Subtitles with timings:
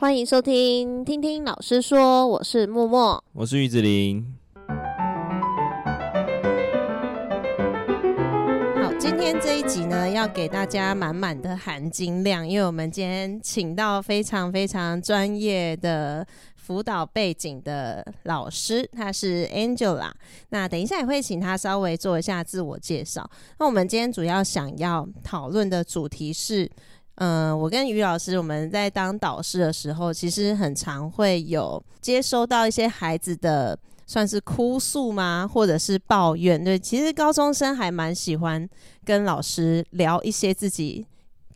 [0.00, 4.24] 欢迎收听，听听老师说，我是默默，我是玉子琳。
[8.80, 16.24] 好，今天这一集呢，要给大家满满的含金量，因为我们今天请到非常非常专业的
[16.54, 20.12] 辅导背景的老师，他是 Angela。
[20.50, 23.28] 那等一下也会请他稍微做一下自我介绍。
[23.58, 26.70] 那我们今天主要想要讨论的主题是，
[27.20, 36.62] 嗯、我跟于老师我们在当导师的时候，其实很常会有接收到一些孩子的算是哭诉吗，或者是抱怨。
[36.62, 38.68] 对，其实高中生还蛮喜欢
[39.04, 41.06] 跟老师聊一些自己。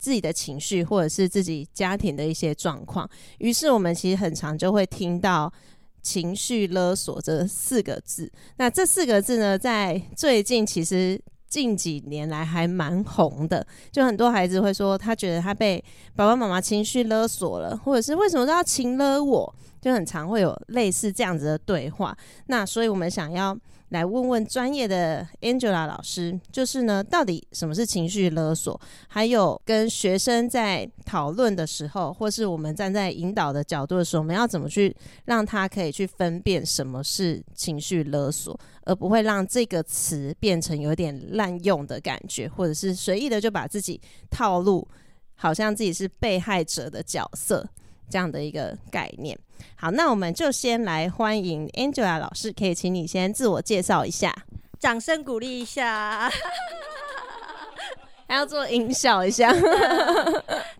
[0.02, 5.48] 自己的情绪，或者是自己家庭的一些状况，于是我们其实很常就会听到
[6.02, 8.28] “情绪勒索”这四个字。
[8.56, 11.16] 那这四个字呢，在最近其实
[11.52, 15.84] 近几年来还蛮红的，就很多孩子会说，他觉得他被
[16.16, 22.16] 爸爸妈妈情绪勒索了，或者是为什么都要情勒我，就很常会有类似这样子的对话。
[22.46, 23.54] 那所以我们想要。
[23.92, 28.80] 来问问专业的 Angela 老师，就是呢，到底什么是情绪勒索？
[29.06, 44.88] 还有跟学生在讨论的时候，或是我们站在引导的角度的时候，我们要怎么去让他可以去分辨什么是情绪勒索，而不会让这个词变成有点滥用的感觉，或者是随意的就把自己套路，
[45.34, 47.68] 好像自己是被害者的角色。
[48.12, 49.38] 这样的一个概念。
[49.76, 54.34] 好，那我们就先来欢迎 Angela 老师，可以请你先自我介绍一下，
[54.78, 56.30] 掌声鼓励一下，
[58.28, 59.50] 还要做音效一下。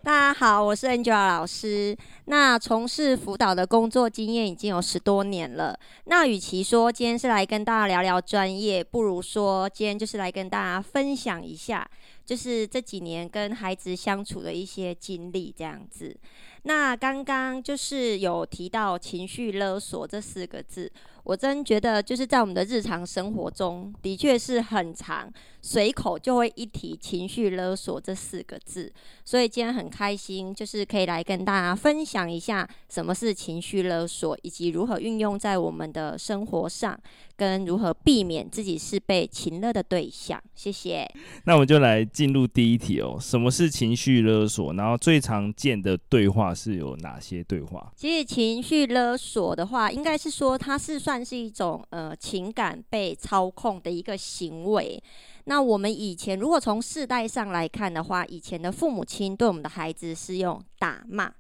[0.04, 1.96] 大家好，我是 Angela 老师。
[2.24, 5.78] 那从事辅导的工作经验已经有十多年了。
[6.04, 11.88] 那与其说今天是来跟大家聊聊专业，不如说今天就是来跟大家分享一下，
[12.26, 16.16] 就是这几年跟孩子相处的一些经历，这样子。
[16.62, 20.90] 那刚刚就是有提到情绪勒索这四个字，
[21.24, 28.92] 我真觉得就是在我们的日常生活中的确是很常，随口就会一提情绪勒索这四个字，
[29.24, 36.98] 所以今天很开心，就是可以来跟大家分享一下什么是情绪勒索，以及如何运用在我们的生活上。
[37.34, 41.10] 跟如何避免自己是被情勒的对象，谢谢。
[41.44, 44.72] 那我们就来进入第一题哦，什么是情绪勒索？
[44.74, 47.90] 然后最常见的对话是有哪些对话？
[47.96, 55.02] 其实情绪勒索的话，应该是说它是算算是一种呃情感被操控的一个行为。
[55.44, 61.30] 那我们以前如果从世代上来看的话，以前的父母亲对我们的孩子是用打骂。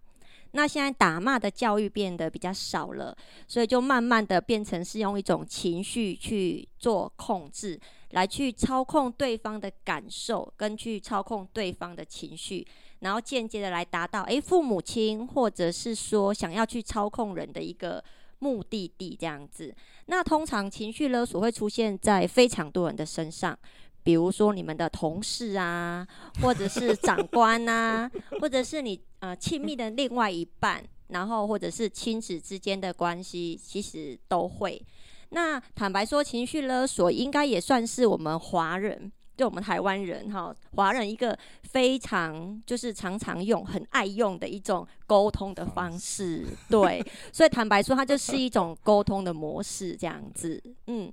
[0.50, 3.16] 那现在打骂的教育变得比较少了，
[3.48, 12.66] 所以就慢慢的变成是用一种情绪去做控制，来去操控对方的感受，跟去操控对方的情绪，
[12.98, 18.04] 然后间接的来达到，诶，父母亲或者是说想要去操控人的一个
[18.42, 19.72] 目的地这样子。
[20.06, 23.56] 那通常情绪勒索会出现在非常多人的身上。
[24.04, 26.04] 比如说你们的同事啊，
[26.42, 28.10] 或者是长官啊，
[28.42, 34.84] 或者是你呃亲密的另外一半，然后或者是亲子之间的关系，其实都会。
[35.28, 39.12] 那坦白说，情绪勒索应该也算是我们华人。
[39.42, 50.62] 就我们台湾人哈，华人一个非常就是常常用、很爱用的一种沟通的方式，对，所以坦白说，它就是一种沟通的模式这样子。
[50.86, 51.12] 嗯，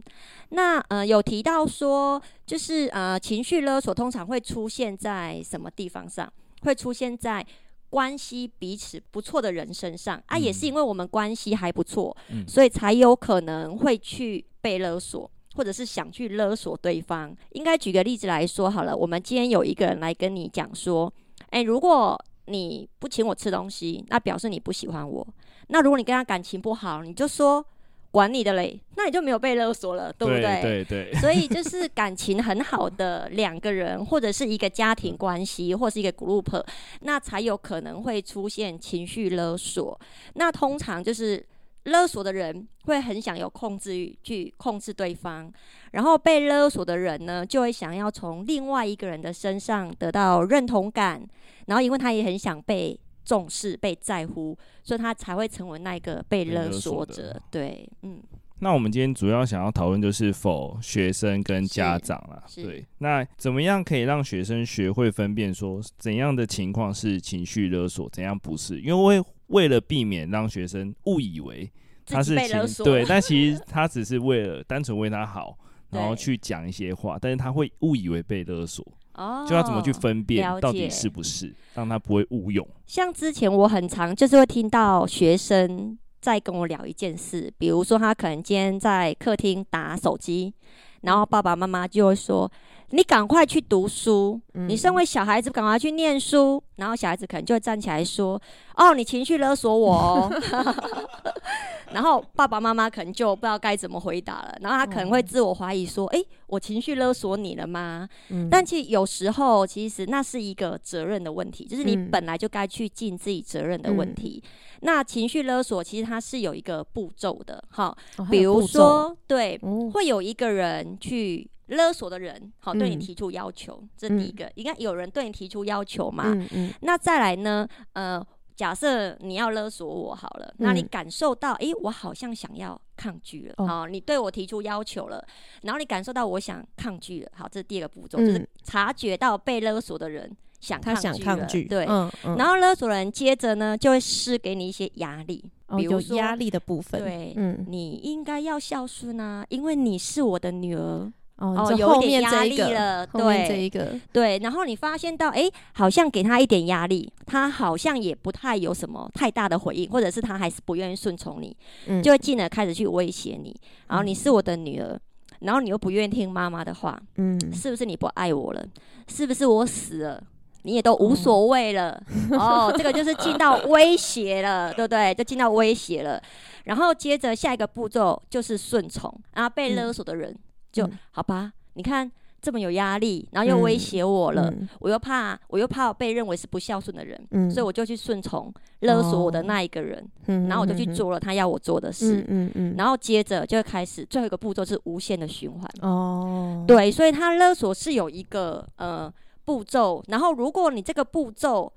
[0.50, 6.32] 那呃有提到说，就是呃情绪勒索通常会出现在什么地方上？
[6.62, 7.44] 会出现在
[7.90, 12.16] 关系彼此不错的人身上啊，也是因为我们关系还不错，
[12.48, 15.32] 所以才有可能会去被勒索。
[15.60, 18.96] 或者是想去勒索对方，应该举个例子来说好了。
[18.96, 21.14] 我们今天有一个人来跟你讲说，
[21.50, 25.28] 诶，如果你不请我吃东西，那表示你不喜欢我。
[25.68, 27.62] 那如果你跟他感情不好，你就说
[28.10, 30.62] 管你的嘞，那你就没有被勒索了，对不对？
[30.62, 31.20] 对对对。
[31.20, 36.64] 所以 就是感情很好的两个人，或者是一个家庭关系，或是一个 group，
[37.02, 40.00] 那才有可能会出现情绪勒索。
[40.36, 41.46] 那通常就是。
[41.90, 45.52] 勒索的人会很想有控制欲，去控制对方，
[45.92, 51.22] 然后被勒索的人呢，就会想要从另外一个人的身上得到认同感，
[51.68, 57.34] 然后因为他也很想被重视、被在乎，所以他才会成为那个被勒索者。
[57.34, 58.22] 索对，嗯。
[58.60, 62.86] 那我们今天主要想要讨论就是否学生跟家长啦，对。
[63.00, 68.80] 那怎么样可以让学生学会分辨说怎样的情况是情绪勒索，怎样不是？
[68.82, 69.24] 因为。
[69.50, 71.68] 为了避免让学生误以为
[72.06, 75.58] 他是情对， 但其实他只是为了单纯为他好，
[75.90, 78.86] 然后去讲一些话，但是他会误以为被勒索。
[79.16, 82.64] 哦，就要怎么去分辨到底是不是，让他不会误用。
[82.86, 90.54] 像之前我很常就是会听到学生再跟我聊一件事，比如说他可能今天在客厅打手机，
[91.02, 92.52] 然后爸爸妈妈就会说。
[92.92, 96.62] 你赶快去读书，你身为小孩子，赶快去念书。
[96.78, 98.42] 然后小孩子可能就会站起来说
[98.78, 100.32] ：“哦，你情绪勒索我哦。”
[101.92, 104.58] 然后爸爸妈妈可能就不知道该怎么回答了。
[104.62, 108.08] 然后他可能会自我怀疑说：“诶，我情绪勒索你了吗？”
[108.50, 114.42] 但其实有时候，其实那是一个责任的问题，就是你本来就该去尽自己责任的问题。
[114.82, 117.96] 那情绪勒索其实它是有一个步骤的，哈，
[118.32, 119.60] 比如说，对，
[119.94, 121.48] 会有一个人去。
[121.70, 126.26] 勒索的人，好，对你提出要求，嗯、这第一个，应该有人对你提出要求嘛？
[126.28, 127.68] 嗯嗯、那再来呢？
[127.94, 128.26] 呃，
[128.56, 135.24] 假设你要勒索我好了，嗯、那你感受到，诶，我好像想要抗拒了，好、哦，你对我提出要求了，
[135.62, 140.30] 然后你感受到我想抗拒了，好，这是第二个步骤，嗯、就是察觉到被勒索的人
[140.60, 145.44] 想抗拒了，他想抗拒，对，嗯嗯、然后勒索人接着呢，就会施给你一些压力，
[145.78, 151.12] 比如说压力的部分，对，嗯、你应该要孝顺啊，因为你是我的女儿。
[151.40, 161.56] 哦，有一点压力了，对，这一个，对，然后你发现到，哎，好像给他一点压力，他好像也不太有什么太大的回应，或者是他还是不愿意顺从你，
[161.88, 163.56] 嗯，就会进而开始去威胁你，
[163.88, 165.00] 然后你是我的女儿，
[165.40, 168.62] 然后你又不愿意听妈妈的话，嗯，是不是你不爱我了？
[169.08, 170.22] 是不是我死了，
[170.64, 172.04] 你也都无所谓了？
[172.32, 175.16] 哦，这个就是进到威胁了，对不对？
[175.16, 176.22] 就进到威胁了，
[176.66, 180.36] 然后接着下一个步骤就是顺从，然后被勒索的人。
[180.72, 182.10] 就、嗯、好吧，你看
[182.42, 199.14] 这么有压力，然后又威胁我了，嗯、我又怕，我又怕我被认为是不孝顺的人，嗯、所以我就去顺从勒索我的那一个人，哦、然后我就去做了他要我做的事，嗯嗯嗯、然后接着就会开始最后一个步骤是无限的循环，哦，对，所以他勒索是有一个呃
[199.44, 201.72] 步骤，然后如果你这个步骤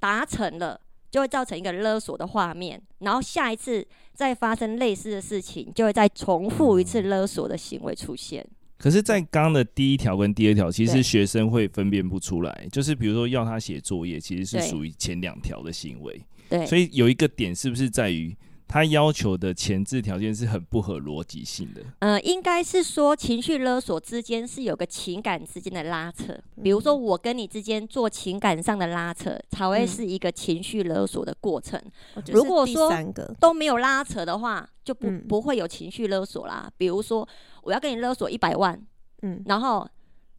[0.00, 0.80] 达成了，
[1.10, 8.46] 就会造成一个勒索的画面，然后下一次再发生类似的事情，就会再重复一次勒索的行为出现。
[8.76, 16.20] 可是，在刚刚的第一条跟第二条，其实学生会分辨不出来，就是比如说要他写作业，其实是属于前两条的行为。
[16.48, 18.36] 对，所以有一个点是不是在于？
[18.68, 21.82] 他要求的前置条件是很不合逻辑性的。
[22.00, 31.80] 呃，应该是说情绪勒索之间是有个情感之间的拉扯，比如说我跟你之间做情感上的拉扯，才会是一个情绪勒索的过程。
[32.14, 32.92] 嗯、如果说
[33.40, 36.70] 都没有拉扯的话，就不不会有情绪勒索啦。
[36.76, 37.26] 比如说
[37.62, 38.78] 我要跟你勒索一百万，
[39.22, 39.88] 嗯，然后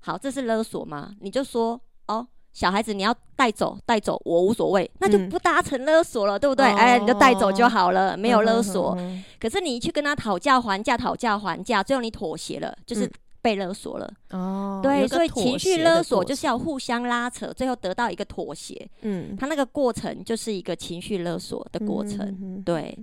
[0.02, 1.16] 好，这是勒索吗？
[1.20, 2.28] 你就说哦。
[2.59, 6.65] 小孩子，你要带走带走，我无所谓，那就不搭成勒索了，嗯、对不对？
[6.65, 8.97] 哦、哎，你就带走就好了，没有勒索。
[9.39, 13.09] 可是你一去跟他讨价还价，讨价还价，最后你妥协了，就是
[13.41, 14.13] 被勒索了。
[14.31, 18.85] 哦，对，所以情绪勒索就是要互相拉扯，最后得到一个妥协。
[19.03, 22.61] 嗯，他那个过程就是一个情绪勒索的过程。
[22.65, 22.94] 对，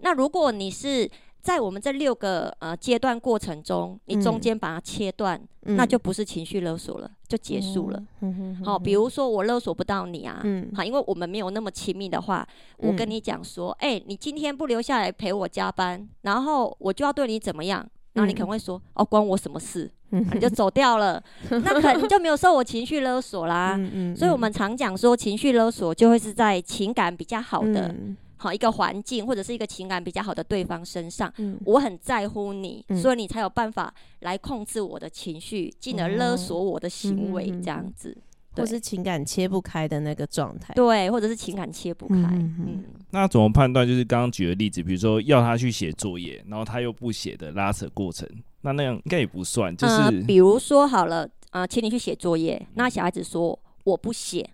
[0.00, 1.08] 那如果你是。
[1.46, 8.00] 在我们这六个呃阶段过程中，你中间把它切断，嗯、那就不是情绪勒索了，就结束了。
[8.00, 12.44] 好、嗯哦，比如说我勒索不到你啊，好、嗯，因为我们没有那么亲密的话，
[12.78, 17.88] 嗯、我跟你讲说，哎、欸，你今天不留下来陪我加班，然后我就要对你怎么样？
[18.14, 19.88] 然后你可能会说，嗯、哦，关我什么事？
[20.10, 23.78] 嗯、你就走掉了， 那可能就没有受我情绪勒索啦。
[24.16, 27.94] 所以我们常讲说，情绪勒索就会是在情感比较好的。
[28.36, 38.14] 嗯好一个环境或者是一个情感比较好的对方身上，嗯、我很在乎你，嗯、所以你才有办法来控制我的情绪，进而勒索我的行为，这样子，
[38.52, 42.14] 或是情感切不开的那个状态，对，或者是情感切不开。
[42.14, 43.88] 嗯，嗯那怎么判断？
[43.88, 48.28] 就是刚刚举的例子，比如说要他去写作业，然后他又不写的拉扯过程，
[48.60, 49.74] 那那样应该也不算。
[49.74, 54.46] 就是、呃、比如说好了，啊、呃，请你去写作业，那小孩子说我不写，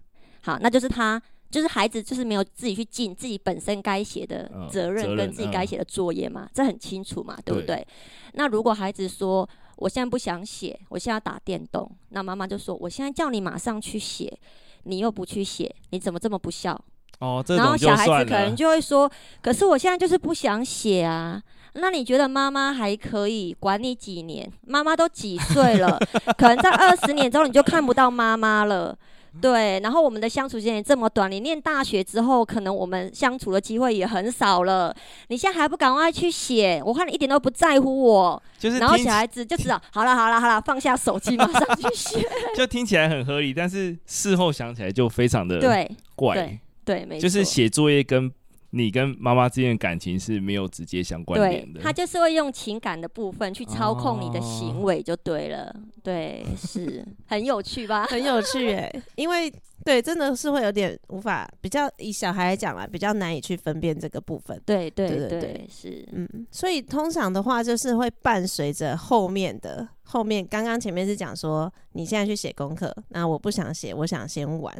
[0.43, 1.21] 好，那就是他。
[1.53, 7.87] 就是孩子就是没有自己去尽自己本身该写的责任跟自己该写的作业嘛，这很清楚嘛，对不对？
[8.33, 14.37] 那如果孩子说我现在不想写，我现在要打电动，那妈妈就说我现在叫你马上去写，
[14.85, 16.73] 你又不去写，你怎么这么不孝？
[17.19, 19.09] 哦，这然后小孩子可能就会说，
[19.41, 21.41] 可是我现在就是不想写啊。
[21.75, 24.51] 那你觉得妈妈还可以管你几年？
[24.67, 25.99] 妈妈都几岁了？
[26.37, 28.97] 可能在二十年之后你就看不到妈妈了。
[29.41, 34.95] 对，然后我们的相处时间也这么短，你念大学之后，可能我们相处的机会也很少了。
[35.29, 36.83] 你现在还不赶快去写？
[36.85, 38.43] 我看你一点都不在乎我。
[38.59, 42.25] 就是，然后小孩子就知道，好了好了好了，放下手机，马上去写。
[42.55, 46.35] 就听起来很合理，但是事后想起来就非常的对怪。
[46.35, 47.23] 对，对，没错。
[47.23, 48.31] 就是写作业跟
[48.75, 51.81] 你跟妈妈之间的感情是没有直接相关联的。
[51.81, 55.65] 他就是会用情感的部分去操控你的行为，就对了。
[55.65, 58.07] 哦、对，是 很有趣吧？
[58.07, 59.53] 很有趣哎，因为
[59.85, 64.59] 对，真的是会有点无法比较以小孩来讲啦，比较难以去分辨这个部分。
[64.65, 74.75] 对对对对，对，是嗯，所以通常的话就是会伴随着后面的后面，刚刚前面是讲说你现在去写功课，那我不想写，我想先玩。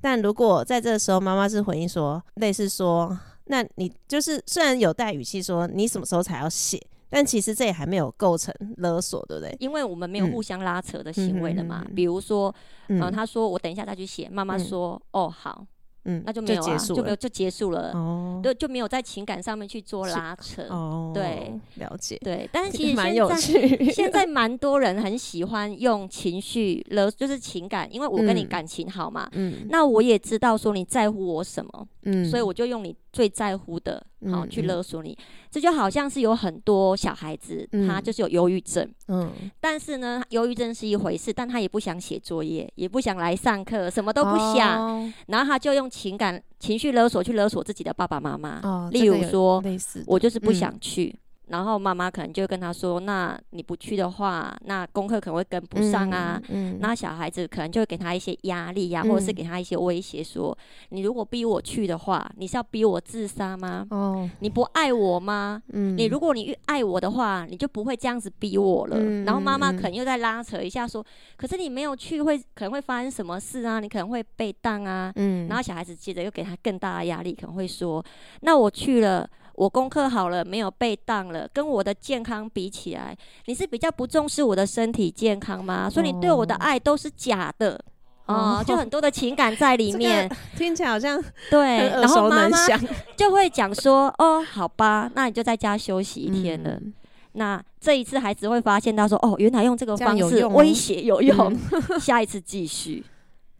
[0.00, 3.18] 但如果在这个时候妈妈是回应说类似说。
[3.52, 6.80] 那你就是虽然有带语气说你什么时候才要写，
[7.10, 9.54] 但其实这也还没有构成勒索，对不对？
[9.60, 11.84] 因为我们没有互相拉扯的行为了嘛。
[11.86, 12.52] 嗯、比如说，
[12.88, 15.66] 嗯、呃，他说我等一下再去写，妈妈说、嗯、哦好。
[16.04, 35.16] 嗯，那就没有、啊、就结束了，就没有就结束了哦，对，就没有在情感上面去做拉扯哦，对，了解，对，但是 其实蛮有趣，现在蛮多人很喜欢用情绪了，就是情感，因为我跟你感情好嘛，嗯，那我也知道说你在乎我什么，嗯，所以我就用你最在乎的，好、嗯、去勒索你，
[35.50, 45.88] 这就好像是有很多小孩子，嗯、他就是有忧郁症，嗯，但是呢，忧郁症是一回事，但他也不想写作业，也不想来上课，什么都不想，哦、然后他就用。
[45.92, 48.60] 情感情绪勒索，去勒索自己的爸爸妈妈。
[48.62, 49.62] 哦，例如说，
[50.06, 51.14] 我就是不想去。
[51.52, 56.40] 嗯然后妈妈可能就跟他说：“那你不去的话，那功课可能会跟不上啊。
[56.48, 60.56] 嗯”嗯，那小孩子可能就会给他一些压力呀、啊，嗯、或者是给他一些威胁，说
[60.88, 63.86] ：“你如果逼我去的话，你是要逼我自杀吗？
[63.90, 65.62] 哦，你不爱我吗？
[65.74, 68.96] 嗯，你如果你越爱我的话，你就不会这样子逼我了。
[68.98, 71.04] 嗯”然后妈妈可能又在拉扯一下，说
[71.36, 73.78] ：“可是你没有去会，会可能会发生什么事啊？
[73.78, 78.02] 你可能会被当啊。”嗯，然后小孩子接着又给他更大的压力，可能会说
[78.40, 79.28] ：“那我去了。”
[79.62, 83.16] 我功课好了，没有被当了，跟我的健康比起来，
[83.46, 85.88] 你是比较不重视我的身体健康吗？
[85.88, 87.78] 所以你对我的爱都是假的。
[88.26, 92.58] 啊、哦呃， 就很多的情感在里面，这个、听起来好像对，然后妈妈
[93.16, 96.70] 就会讲说，哦，好吧，那你就在家休息一天了。
[96.70, 96.92] 嗯、
[97.32, 101.60] 那这一次孩子会发现到说，哦，原来用这个方式威胁有用，有用。
[101.72, 103.04] 嗯、 下一次继续，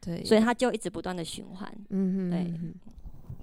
[0.01, 2.53] 对，所以他就一直不断的循环，嗯哼，对。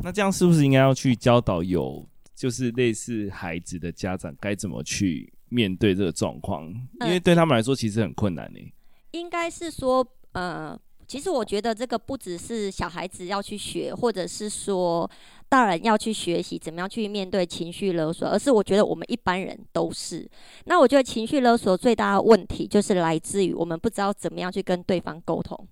[0.02, 2.02] 那这样是不是应该要去教导有？
[2.40, 6.66] 就是类似孩子的家长该怎么去面对这个状况，
[7.02, 8.74] 因为对他们来说其实很困难呢、欸。
[9.12, 15.10] 应该是说，呃，其实我觉得这个不只是小孩子要去学，或者是说
[15.50, 20.26] 大人要去学习怎么样去面对情绪勒索，而是我觉得我们一般人都是。
[20.64, 25.68] 那我觉得情绪勒索最大的问题就是来自于我们不知道怎么样去跟对方沟通。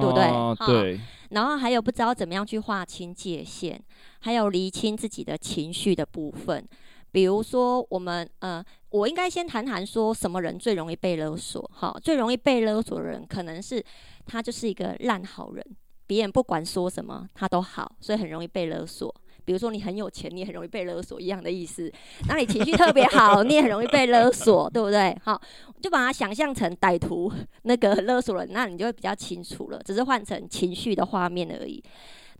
[0.00, 0.24] 对不对？
[0.24, 1.00] 哦、对。
[1.30, 3.80] 然后还有不知道怎么样去划清界限，
[4.20, 6.66] 还有厘清自己的情绪的部分。
[7.10, 11.70] 比如说，我们呃，我应该先谈谈说什么人最容易被勒索？
[11.74, 13.82] 哈，最容易被勒索的人，可能是
[14.26, 15.64] 他就是一个烂好人，
[16.06, 19.14] 别人不管说什么他都好，所以很容易被勒索。
[19.48, 21.90] 比如说你很有钱，你也很容易被勒索一样的意思。
[22.28, 25.16] 那你情绪特别好，你也很容易被勒索，对不对？
[25.24, 25.40] 好，
[25.80, 29.80] 就把它想象成歹徒那个勒索人，那你就会比较清楚了。
[29.82, 31.82] 只是换成情绪的画面而已。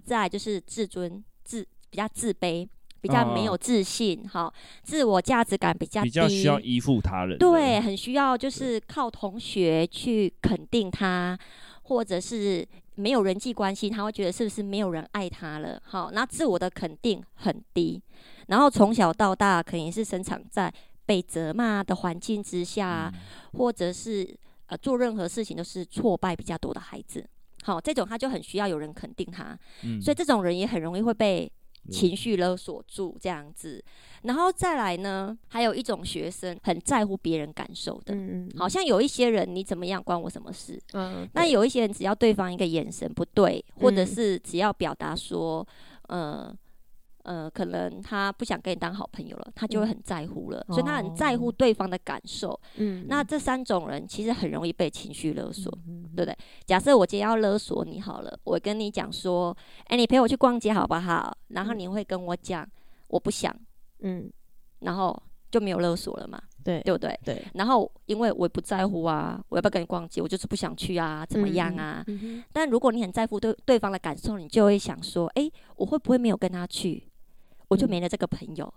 [0.05, 2.69] 再来就是自尊自比较自卑，
[3.01, 11.39] 比较没有自信，哈、哦，自我价值感比较低，比较需要依附他人，对，很需要就是靠同学去肯定他，
[11.85, 12.69] 或者是。
[12.99, 15.81] 没有人际关系，他会觉得是不是没有人爱他了？
[15.85, 18.03] 好，那自我的肯定很低，
[18.49, 20.73] 然后从小到大肯定是生长在
[21.07, 23.21] 被责骂的环境之下，嗯、
[23.59, 24.37] 或者是
[24.67, 27.25] 呃做任何事情都是挫败比较多的孩子。
[27.63, 31.51] 好，这种他就很需要有人肯定他，嗯、所以这种人也很容易会被
[31.91, 33.83] 情绪勒索住这样子。
[34.23, 45.67] 然后再来呢，还有一种学生很在乎别人感受的，嗯，好像有一些人你怎么样关我什么事，嗯，那有一些人只要对方一个眼神不对，或者是只要表达说，
[46.09, 46.53] 呃
[47.29, 55.71] 呃，可能他不想跟你当好朋友了，他就会很在乎了，所以他很在乎对方的感受，嗯，那这三种人其实很容易被情绪勒索，
[56.17, 56.35] 对不对？
[56.65, 59.55] 假设我今天要勒索你好了，我跟你讲说，
[59.89, 61.37] 哎，你陪我去逛街好不好？
[61.49, 62.67] 然后你会跟我讲，
[63.09, 63.55] 我不想。
[64.01, 64.33] 嗯，
[64.79, 67.21] 然后就没有勒索了嘛，对，对不对？
[67.25, 67.45] 对。
[67.53, 70.23] 然后因为我也不在乎啊，我要不要跟你逛街？
[70.23, 72.03] 我就是不想去啊，怎么样啊？
[72.07, 77.03] 嗯嗯、但如果你很在乎对对方的感受，你就会想说，哎，我会不会没有跟他去，
[77.69, 78.73] 我就没了这个朋友？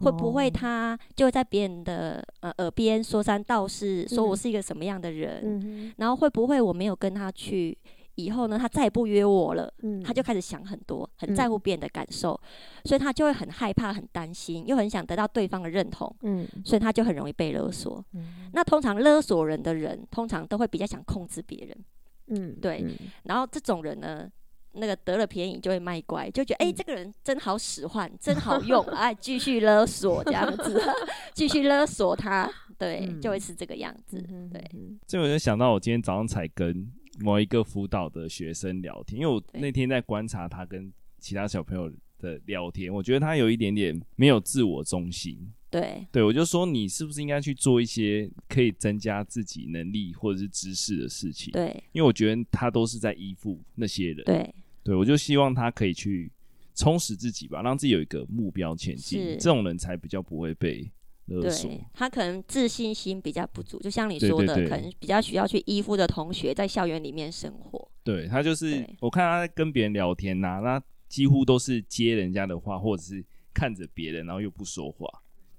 [0.00, 5.94] 嗯、会不会他就会在别人的呃耳边说三道四，说我是一个什么样的人？
[5.98, 7.76] 然后会不会我没有跟他去？
[8.16, 18.04] 以后呢，他再也不约我了，嗯、他就开始想很多，很在乎别人的感受，嗯、所以他就会很害怕、很担心，又很想得到对方的认同，嗯、所以他就很容易被勒索。
[18.12, 21.84] 嗯、那通常勒索人的人，通常都会比较想控制别人，
[22.28, 22.84] 嗯，对。
[22.84, 24.30] 嗯、然后这种人呢，
[24.74, 30.80] 那个得了便宜就会卖乖，就觉得哎、欸，这个人真好使唤，真好用， 哎，继续勒索这样子，
[31.34, 34.20] 继续勒索他，对，就会是这个样子，
[34.52, 34.62] 对。
[35.06, 36.90] 这我就想到，我今天早上才跟
[37.20, 45.52] 某一个辅导的学生聊天，因为我那天在观察他跟其他小朋友的聊天，我觉得他有一点点没有自我中心。
[45.70, 51.50] 对，对我就说，你是不是应该去做一些可以增加自己能力或者是知识的事情？
[51.52, 54.24] 对，因为我觉得他都是在依附那些人。
[54.24, 54.54] 对，
[54.84, 56.30] 对我就希望他可以去
[56.74, 59.36] 充实自己吧，让自己有一个目标前进。
[59.40, 60.88] 这种人才比较不会被
[61.24, 61.70] 勒索。
[61.70, 67.90] 对，他可能自信心比较不足，就像你说的，对对对，可能比较需要去依附的同学在校园里面生活。
[68.02, 73.24] 对，他就是，我看他在跟别人聊天呐、啊，那几乎都是接人家的话，或者是
[73.54, 75.08] 看着别人，然后又不说话。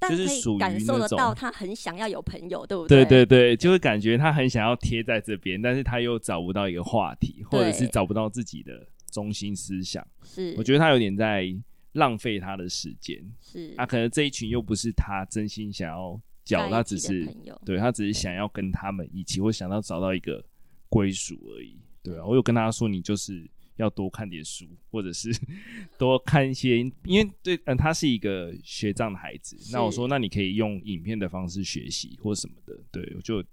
[0.08, 3.04] 就是属于感受得到他很想要有朋友，对不对？
[3.04, 10.06] 对对对，就会感觉他很想要贴在这边，但是他又找不到一个话题，或者是找不到自己的中心思想。
[10.24, 11.48] 是，我觉得他有点在
[11.94, 13.24] 浪费他的时间。
[13.40, 17.26] 是，啊，可能这一群又不是他真心想要交，他只是
[17.66, 20.44] 对他只是想要跟他们一起，或想要找到一个
[20.90, 21.78] 归属而已。
[22.04, 23.50] 对啊，我有跟他说，你就是。
[23.78, 25.30] 要多看点书，或者是
[26.00, 29.58] 多看一些，因为对，嗯，他是一个学障的孩子。
[29.70, 32.74] 那我说，那你可以用影片的方式学习或什么的。
[32.90, 33.44] 对，我就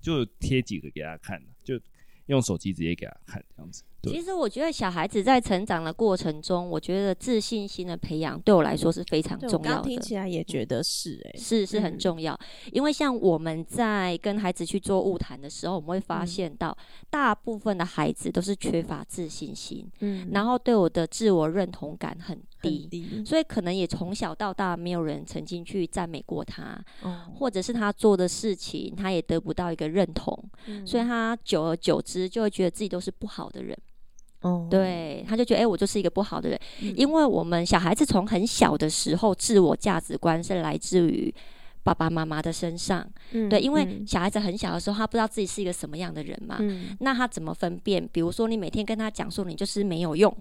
[0.00, 1.80] 就贴几个给他看，就
[2.26, 3.84] 用手机直接给他看这样子。
[4.10, 9.68] 其实我觉得小孩子在成长的过程中，我觉得自信心的培养对我来说是非常重要的。
[9.76, 12.70] 刚听起来也觉得是哎、欸，是是很重要、嗯。
[12.72, 16.76] 因为像我们在跟孩子去做物谈的时候，我们会发现到
[17.10, 33.78] 大部分的孩子都是缺乏自信心，嗯，然后对我的自我认同感很低，很低，所以可能也从小到大没有人曾经去赞美过他，嗯，或者是他做的事情他也得不到一个认同，嗯，所以他久而久之就会觉得自己都是不好的人。
[34.42, 41.34] 哦，对，他就觉得，哎、欸，我就是一个不好的人，嗯、因为我们小孩子从很小的时候，自我价值观是来自于
[41.82, 48.08] 爸爸妈妈的身上，嗯，对，因为小孩子很小的时候，他不知道自己是一个什么样的人嘛，嗯，那他怎么分辨？
[48.12, 50.36] 比如说，你每天跟他讲说，你就是没有用。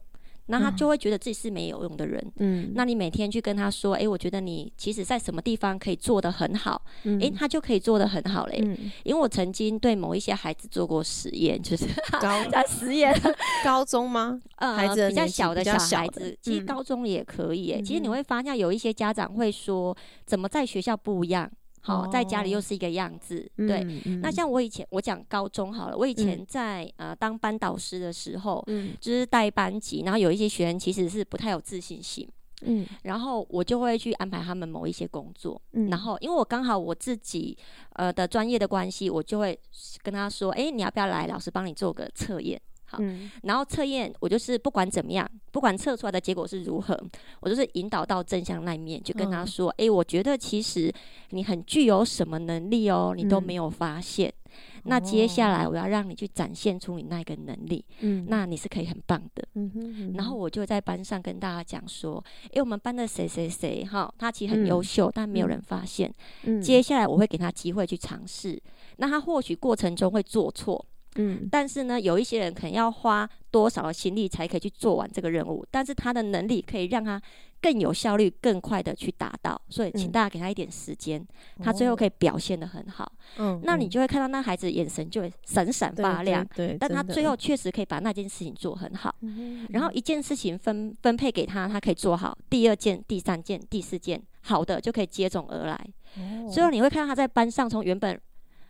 [0.47, 2.31] 那他就会觉得自己是没有用的人。
[2.37, 8.91] 嗯，那你每天去跟他说，哎、欸，我觉得你其实在什么地方可以做得很好，哎、嗯欸，他就可以做得很好嘞、嗯。
[9.03, 11.85] 因为我曾经对某一些孩子做过实验，就是
[12.19, 13.13] 高 在实验
[13.63, 14.39] 高中吗？
[14.57, 17.71] 呃，孩子比较小的小孩子，嗯、其实高中也可以。
[17.71, 21.49] 哎，其实你会发现有一些家长会说，怎么在学校不一样？
[21.81, 24.21] 好，在家里又是一个样子，哦、对、嗯。
[24.21, 32.27] 那像我以前，我讲高中好了，我以前在、嗯、呃当班导师的时候，嗯，就是带班级，然后有一些学员其实是不太有自信心，
[32.61, 37.57] 嗯，然后我就会去安排他们某一些工作，嗯，然后因为我刚好我自己
[37.93, 39.59] 呃的专业的关系，我就会
[40.03, 42.61] 跟他说，哎、欸，你要不要来，老师帮你做个测验。
[42.91, 42.99] 好，
[43.43, 46.99] 然后测验我就是不管怎么样，不管测出来的结果是如何，
[47.39, 50.91] 我就是引导到正向那一面，就跟他说：“哎、嗯欸，我觉得其实
[51.29, 54.33] 你很具有什么能力哦，你都没有发现。
[54.43, 54.51] 嗯、
[54.83, 59.47] 那接下来我要让你去展现出你那个能力，嗯，那你是可以很棒的。
[59.53, 66.13] 嗯哼嗯哼，然后我就在班上跟大家讲说：哎、欸，我们班的谁谁谁哈，他其实很优秀、嗯，但没有人发现。
[66.43, 68.61] 嗯，接下来我会给他机会去尝试，
[68.97, 77.21] 那他或许过程中会做错。”嗯，但是呢，有一些人可能要花多少的心力才可以去做完这个任务，但是他的能力可以让他
[77.61, 79.61] 更有效率、更快的去达到。
[79.67, 81.19] 所以，请大家给他一点时间、
[81.57, 83.11] 嗯，他最后可以表现的很好。
[83.37, 86.47] 嗯，那你就会看到那孩子眼神就会闪闪发亮。
[86.55, 89.13] 对，对，对，但他最后确实可以把那件事情做很好。
[89.19, 92.37] 嗯，然后一件事情分分配给他，他可以做好。
[92.49, 95.87] 第二件、第三件、第四件，好的就可以接踵而来。
[96.15, 98.17] 哦，最后你会看到他在班上从原本。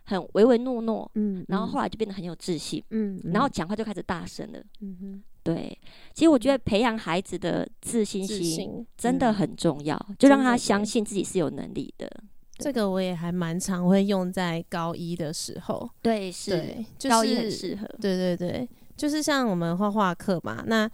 [0.04, 5.78] 很唯唯诺诺，嗯，然后后来就变得很有自信，嗯，然后讲话就开始大声了，嗯哼，对，
[6.12, 12.10] 其实我觉得培养孩子的自信心真的很重要，嗯，就让他相信自己是有能力的。
[12.58, 20.88] 这个我也还蛮常会用在高一的时候，对，是，对就是，高一很适合，对对对，就是像我们画画课嘛，那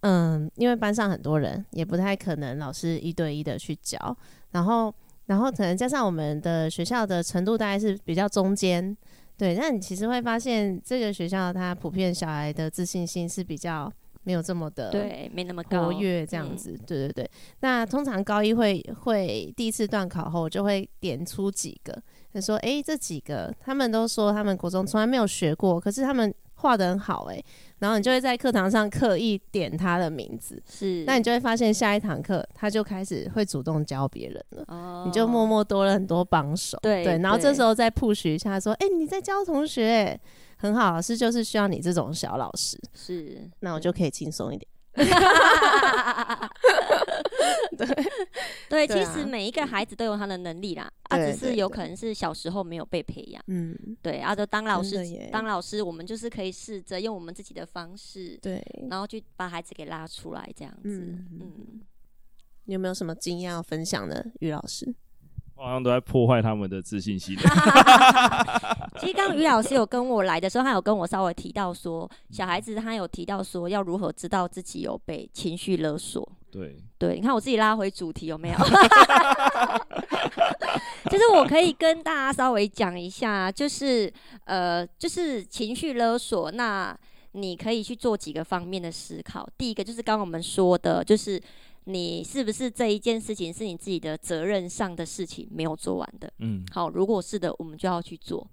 [0.00, 4.16] 嗯，因为班上很多人，也不太可能老师一对一的去教，
[4.50, 4.94] 然后。
[5.32, 8.94] 然后可能加上我们的学校的程度大概是比较中间，
[9.38, 9.54] 对。
[9.54, 13.90] 那你其实会发现，这个学校它普遍小孩的自信心是比较
[14.24, 17.30] 没有这么的对，没那么高活跃这样子，对对对。
[17.60, 21.98] 那通常高一会会第一次段考后就会点出几个，
[22.34, 27.44] 就说哎，这几个他们都说他们国中从来没有学过，可是他们画的很好哎、欸，
[27.80, 40.20] 然后你就会在课堂上刻意点他的名字，是，那你就会发现下一堂课他就开始会主动教别人了，哦，你就默默多了很多帮手，对对，然后这时候再 push 一下说，哎、欸，你在教同学、欸，
[40.56, 44.68] 很好，老师就是需要你这种小老师，是，那我就可以轻松一点。
[47.76, 47.86] 对
[48.68, 53.42] 对， 对啊其实每一个孩子都有他的能力啦，啊，只是有可能是小时候没有被培养。
[53.46, 60.80] 嗯，对，啊，就当老师，当老师，我们就是可以试着用我们自己的方式，对，然后去把孩子给拉出来，这样子。
[60.84, 61.80] 嗯，嗯，
[62.64, 64.94] 你有没有什么经验要分享的，于老师？
[65.54, 67.36] 我好像都在破坏他们的自信心。
[67.36, 76.26] 其实刚刚于老师有跟我来的时候，他有跟我稍微提到说，小孩子他有提到说要如何知道自己有被情绪勒索。
[76.52, 78.58] 对对，你看我自己拉回主题有没有？
[81.10, 84.12] 就是我可以跟大家稍微讲一下，就是
[84.44, 86.96] 呃，就是情绪勒索，那
[87.32, 89.48] 你可以去做几个方面的思考。
[89.58, 91.42] 第一个就是刚刚我们说的，就是。
[91.86, 96.32] 你是不是这一件事情是你自己的责任上的事情没有做完的？
[96.38, 98.46] 嗯，好，如果是的，我们就要去做。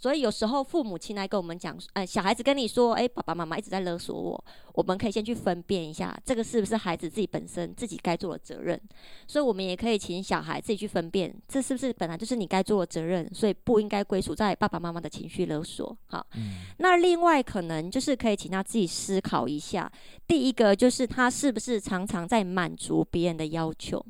[0.00, 8.80] 所以有时候父母亲来跟我们讲，哎，小孩子跟你说，哎，爸爸妈妈一直在勒索我，我们可以先去分辨一下，这个是不是孩子自己本身自己该做的责任。
[9.26, 15.96] 所以我们也可以请小孩自己去分辨，这是不是本来就是你该做的责任，所以不应该归属在爸爸妈妈的情绪勒索。
[16.06, 19.90] 好，嗯，那另外可能就是可以请他自己思考一下，
[20.26, 24.04] 第一个就是他是不是常常在满足别人的要求。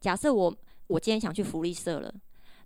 [0.00, 0.54] 假设我
[0.88, 2.12] 我今天想去福利社了。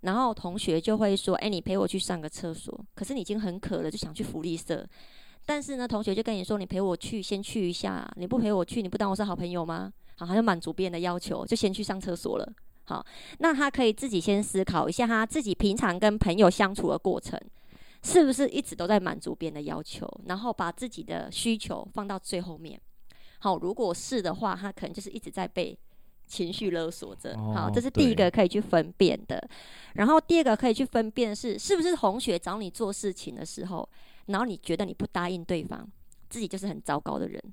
[0.01, 4.87] 然后同学就会说：“哎，你陪我去上个厕所。”可是你已经很渴了，就想去福利社。
[5.45, 8.09] 但是呢，同学就跟你说：“你陪我去，先去一下。
[8.15, 12.53] 你不陪我去，你不当我是好朋友吗？”好，他就满足别人的要求，就先去上厕所了。
[12.85, 13.05] 好，
[13.39, 17.39] 那他可以自己先思考一下，他自己平常跟朋友相处的过程，
[18.03, 22.79] 是不是一直都在满足别人的要求，然后把自己的需求放到最后面。
[23.39, 25.77] 好，如果是的话，他可能就是一直在被。
[26.29, 29.43] 情绪勒索着，好，这是第一个可以去分辨的。
[29.95, 33.89] 然后第二个可以去分辨是，是不是同学找你做事情的时候，
[34.27, 35.85] 然后你觉得你不答应对方，
[36.29, 37.43] 自己就是很糟糕的人。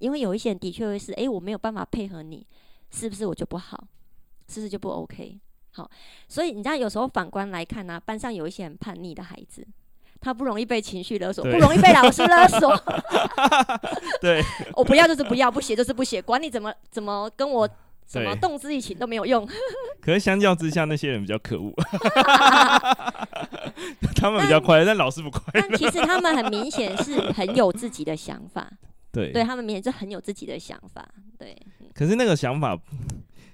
[0.00, 2.44] 因为有一些人的确会是，哎，我没有办法配合你，
[2.90, 3.86] 是不是我就不好？
[4.48, 5.38] 是不是就不 OK？
[5.72, 5.88] 好，
[6.26, 9.64] 所以你知道有时候反观来看呢、啊，班上有一些很叛逆的孩子，
[10.20, 12.76] 他不容易被情绪勒索，不容易被老师勒索。
[14.20, 14.42] 对，
[14.74, 17.70] 我不要就是不要，不写就是不写，管你怎么怎么跟我。
[18.10, 19.46] 什么动之以情都没有用，
[20.02, 21.72] 可是相较之下，那些人比较可恶，
[24.16, 25.66] 他们比较快乐，但老师不快乐。
[25.68, 28.68] 但其实他们很明显是很有自己的想法，
[29.12, 31.56] 对，对他们明显是很有自己的想法，对。
[31.94, 32.76] 可是那个想法。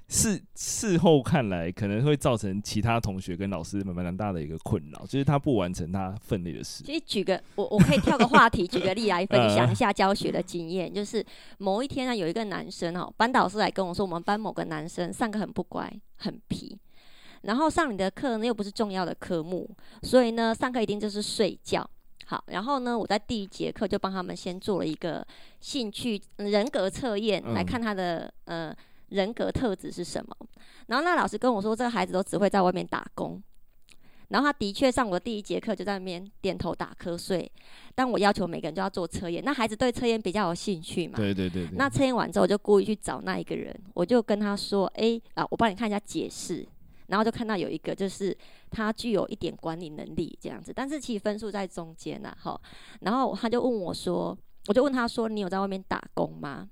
[0.09, 6.85] 事事后看来，可能会造成其他同学跟老师蛮蛮大的一个困扰，就是他不完成他分内的事。
[6.85, 11.25] 其实举个我我可以跳个话题，举个例来分享一下教学的经验，就是
[11.59, 16.79] 某一天呢，有一个男生哦，班导师来跟我说，我们班某个男生上课很不乖，很皮，
[17.43, 19.69] 然后上你的课呢又不是重要的科目，
[20.03, 21.85] 所以呢上课一定就是睡觉。
[22.27, 25.27] 好，然后呢，我在第一节课就帮他们先做了一个
[25.61, 28.73] 兴趣人格测验，来看他的呃。
[29.09, 30.37] 人格特质是什么？
[30.87, 33.43] 然后那老师跟我说，这个孩子都只会在外面打工。
[34.29, 37.49] 然后他的确上我的第一节课就在那边点头打瞌睡。
[37.95, 41.15] 但我要求每个人都要做测验，那孩子对测验比较有兴趣嘛？
[41.17, 41.77] 对对对，对。
[41.77, 46.67] 那测验完之后，我就故意去找那一个人，我就跟他说：“哎啊，我帮你看一下解释。”
[47.07, 48.37] 然后就看到有一个，就是
[48.69, 52.61] 他具有一点管理能力这样子，但是其实分数在中间呐，哈。
[53.03, 56.69] 然后他就问我说：“我就问他说，你有在外面打工吗？”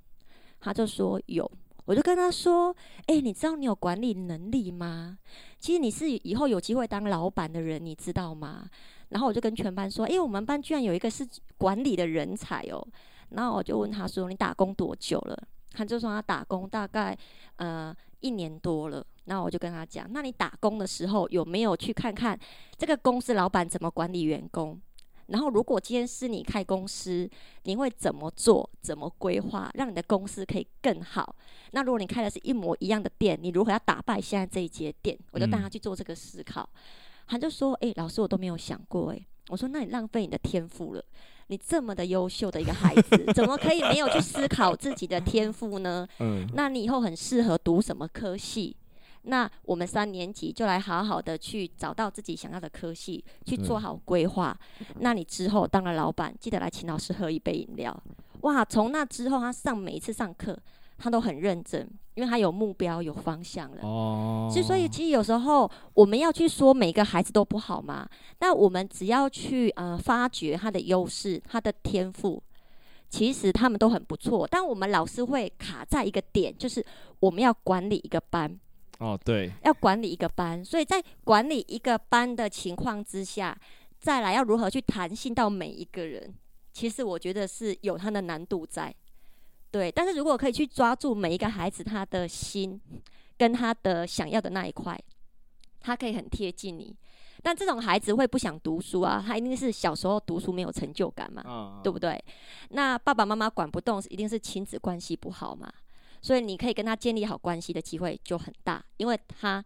[0.59, 1.49] 他就说有。
[1.87, 2.75] 我就跟他说
[3.07, 5.19] ：“哎、你知道你有管理能力吗？
[5.59, 8.69] 其实你是以后有机会当老板的人，你知道吗？”
[9.11, 11.27] 然后我就跟全班说：“哎、我们班居然有一个是
[11.59, 12.83] 管理的人才哦。”
[13.31, 15.37] 然后我就问他说：“你打工多久了？”
[15.73, 17.17] 他就说他打工大概
[17.57, 19.05] 呃一年多了。
[19.27, 22.39] 然后我就跟他讲：“那你打工的时候有没有去看看
[22.77, 24.81] 这个公司老板怎么管理员工？”
[25.29, 27.29] 然后，如果今天是你开公司，
[27.63, 28.69] 你会怎么做？
[28.81, 31.35] 怎么规划，让你的公司可以更好？
[31.73, 35.19] 那如果你开的是一模一样的店，你如何要打败现在这一间店？
[35.31, 36.69] 我就带他去做这个思考。
[36.75, 36.79] 嗯、
[37.27, 41.05] 他就说：“诶，老师，我都没有想过。”诶，我说：“那你浪费你的天赋了。
[41.49, 46.07] 你这么的优秀的一个孩子，怎么可以没有去思考自己的天赋呢？
[46.21, 48.77] 嗯，那你以后很适合读什么科系？”
[49.25, 54.57] 那我们三年级就来好好的去找到自己想要的科系，去做好规划。
[54.81, 54.87] 嗯。
[55.01, 58.03] 那你之后当了老板，记得来请老师喝一杯饮料。
[58.41, 60.59] 哇，从那之后，他上每一次上课，
[60.99, 63.83] 他都很认真，因为他有目标、有方向了。
[63.83, 68.07] 哦，所以其实有时候我们要去说每个孩子都不好嘛，
[68.41, 72.43] 那我们只要去呃发掘他的优势、他的天赋，
[73.09, 74.47] 其实他们都很不错。
[74.51, 76.85] 但我们老师会卡在一个点，就是
[77.21, 78.61] 我们要管理一个班。
[78.99, 83.59] 哦，对，要管理一个班，所以在管理一个班的情况之下，
[83.99, 86.33] 再来要如何去弹性到每一个人，
[86.73, 88.95] 其实我觉得是有它的难度在。
[89.71, 92.81] 对，但是如果可以去抓住每一个孩子他的心，
[93.37, 94.97] 跟他的想要的那一块，
[95.81, 96.97] 他可以很贴近你。
[97.43, 102.23] 但这种孩子会不想读书啊，他一定是小时候读书没有成就感嘛，嗯、对不对？
[102.71, 105.71] 那爸爸妈妈管不动，一定是亲子关系不好嘛。
[106.25, 109.63] 所以你可以跟他建立好关系的机会就很大，因为他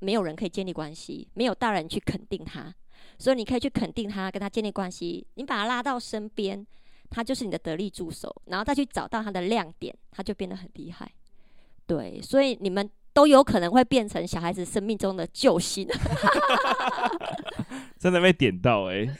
[0.00, 2.74] 没有人可以建立关系，没有大人去肯定他，
[3.18, 6.66] 所以你可以去肯定他，跟他建立关系，你把他拉到身边。
[7.14, 11.12] 他就是你的得力助手，然后再去找到他的亮点，他就变得很厉害。
[11.86, 15.86] 对，所以你们都有可能会变成小孩子生命中的救星。
[17.98, 19.14] 真的被点到哎、欸，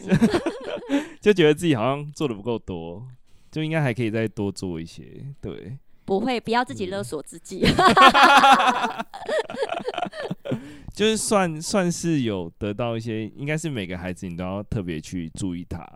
[1.21, 3.07] 就觉得自己好像做的不够多，
[3.51, 5.27] 就应该还可以再多做一些。
[5.43, 7.65] 对，不会，不要自己勒索自己。
[10.95, 15.87] 就是算算是有得到一些，应该是每个孩子你都要特别去注意他。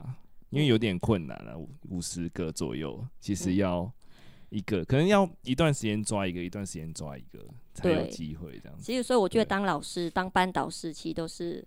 [0.51, 1.57] 因为有点困难了，啊，
[1.91, 3.93] 五十个左右，其实要
[4.49, 8.85] 一个，嗯、可能要一段时间抓一个，一段时间抓一个，才有机会这样子。
[8.85, 11.67] 其实，所以我觉得当老师、当班导师，其实都是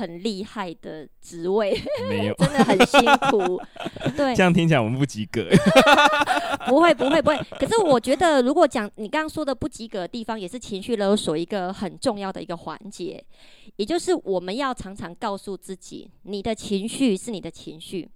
[0.00, 3.60] 很厉害的职位， 没有，真的很辛苦。
[4.16, 5.44] 对，这样听起来我们不及格。
[6.66, 7.36] 不会，不会，不会。
[7.58, 13.22] 可是我觉得，如果讲你刚刚说的不及格的地方，也是情绪勒索一个很重要的一个环节，
[13.76, 18.08] 也就是我们要常常告诉自己，你的情绪是你的情绪。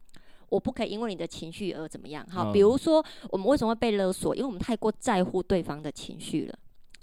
[0.48, 2.24] 我不可以因为你的情绪而怎么样？
[2.30, 4.34] 好，比如说我们为什么会被勒索？
[4.34, 6.54] 因为我们太过在乎对方的情绪了，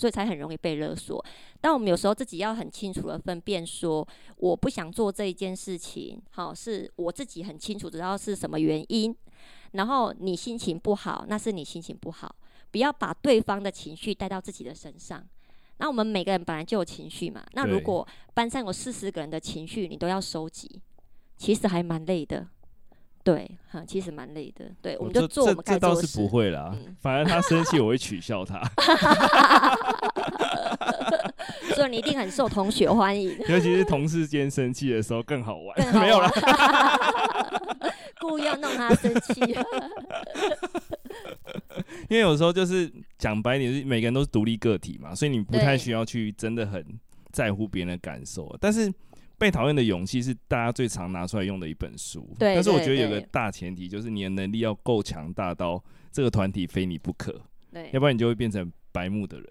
[0.01, 1.23] 所以才很容易被勒索。
[1.61, 4.05] 但我们有时候自己要很清楚的分辨，说
[4.37, 9.15] 我不想做这一件事情，好，是我自己很清楚知道是什么原因。
[9.73, 12.35] 然后你心情不好，那是你心情不好，
[12.71, 15.23] 不要把对方的情绪带到自己的身上。
[15.77, 17.45] 那我们每个人本来就有情绪嘛。
[17.53, 20.81] 那如果班上有四十个人的情绪，你都要收集，
[21.37, 22.47] 其实还蛮累的。
[23.23, 24.65] 对，哈，其实蛮累的。
[24.81, 26.01] 对，我们就做我们该做的事。
[26.01, 28.59] 这倒是不会啦，嗯、反而他生气，我会取笑他。
[31.75, 33.37] 所以你一定很受同学欢迎。
[33.47, 35.75] 尤其是同事间生气的时候更好玩。
[35.77, 36.29] 更好 玩没有啦，
[38.19, 39.39] 故意要弄他生气。
[42.09, 46.83] 因为有时候就是讲白点，是每个人都是独立个体嘛，所以你不太需要去真的很
[47.31, 48.55] 在乎别人的感受。
[48.59, 48.91] 但是。
[49.41, 52.53] 被讨厌的勇气是大家最常拿出来用的一本书，对。
[52.53, 57.41] 但是我觉得有个大前提，就是你的能力要够强大到这个团体非你不可，
[57.73, 57.89] 对。
[57.91, 59.47] 要不然你就会变成白目的人。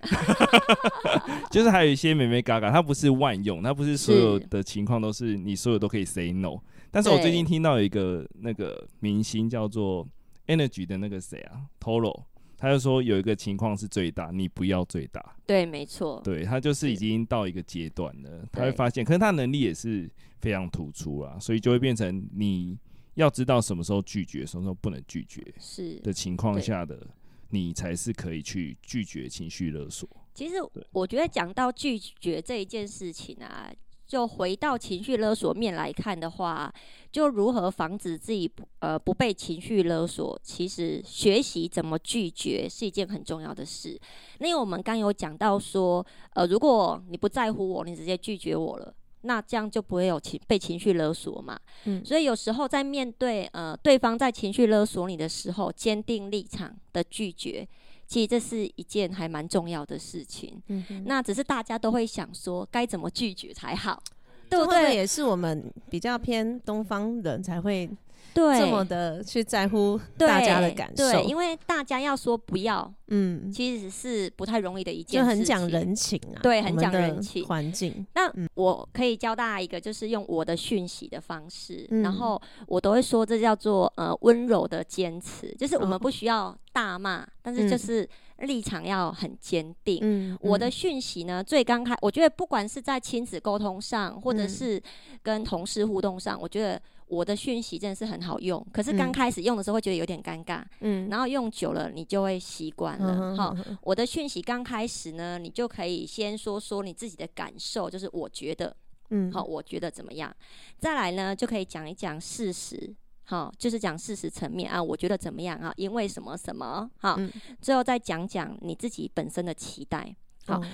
[1.52, 6.58] 就是还有一些美美嘎嘎，它不是万用，它不是所有的情况都是你所有都可以 say no。
[6.90, 10.08] 但是我最近听到有一个那个明星叫做
[10.46, 12.22] Energy 的那个谁啊，Toro。
[12.58, 15.36] 他就说有一个情况是最大，你不要最大。
[15.46, 16.20] 对，没错。
[16.24, 22.78] 对，他就是已经到一个阶段了，他会发现，可是他能力也是非常突出啊，所以就会变成你
[23.14, 27.06] 要知道什么时候拒绝，什么时候不能拒绝，是的情况下的
[27.50, 30.08] 你才是可以去拒绝情绪勒索。
[30.34, 30.54] 其实
[30.92, 33.70] 我觉得讲到拒绝这一件事情啊。
[34.06, 36.72] 就回到情绪勒索面来看的话，
[37.10, 40.38] 就如何防止自己呃不被情绪勒索？
[40.42, 43.98] 其实学习怎么拒绝是一件很重要的事。
[44.38, 51.58] 因为我们刚有讲到说，呃，如果你不在乎我，你直接拒绝我了，那这样就不会有情被情绪勒索嘛。
[51.84, 57.66] 嗯，所以有时候在面对呃对方在情绪勒索你的时候，坚定立场的拒绝。
[58.06, 64.02] 其实这是一件还蛮重要的事情，嗯，那只是大家都会想说该怎么拒绝才好，
[64.48, 64.94] 对不对？
[64.94, 67.90] 也是我们比较偏东方人才会。
[68.34, 78.06] 对，这么的去在乎大家的感受，对，因为大家要说不要，嗯，其实是不太容易的一件事情，就很讲人情啊，对，很讲人情环境。
[78.14, 88.08] 那我可以教大家一个，就是用我的讯息的方式，嗯、然后我都会说这叫做呃温柔的坚持，就是我们不需要大骂，哦、但是就是
[88.40, 89.98] 立场要很坚定。
[90.02, 94.82] 嗯，我的讯息呢，最刚开，我觉得不管是在亲子沟通上，或者是
[95.22, 96.78] 跟同事互动上，我觉得。
[97.06, 103.36] 我的讯息真的是很好用，可是刚开始用的时候会觉得有点尴尬，嗯，然后用久了你就会习惯了。
[103.36, 108.76] 好，我的讯息刚开始呢，你就可以先说说你自己的感受，就是我觉得，
[109.10, 110.34] 嗯，好，我觉得怎么样？
[110.78, 112.92] 再来呢，就可以讲一讲事实，
[113.22, 115.72] 好，就是讲事实层面啊，我觉得怎么样啊？
[115.76, 116.90] 因为什么什么？
[116.98, 120.14] 好，嗯、最后再讲讲你自己本身的期待。
[120.46, 120.66] 好，哦、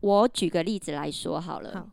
[0.00, 1.90] 我举个例子来说好了，好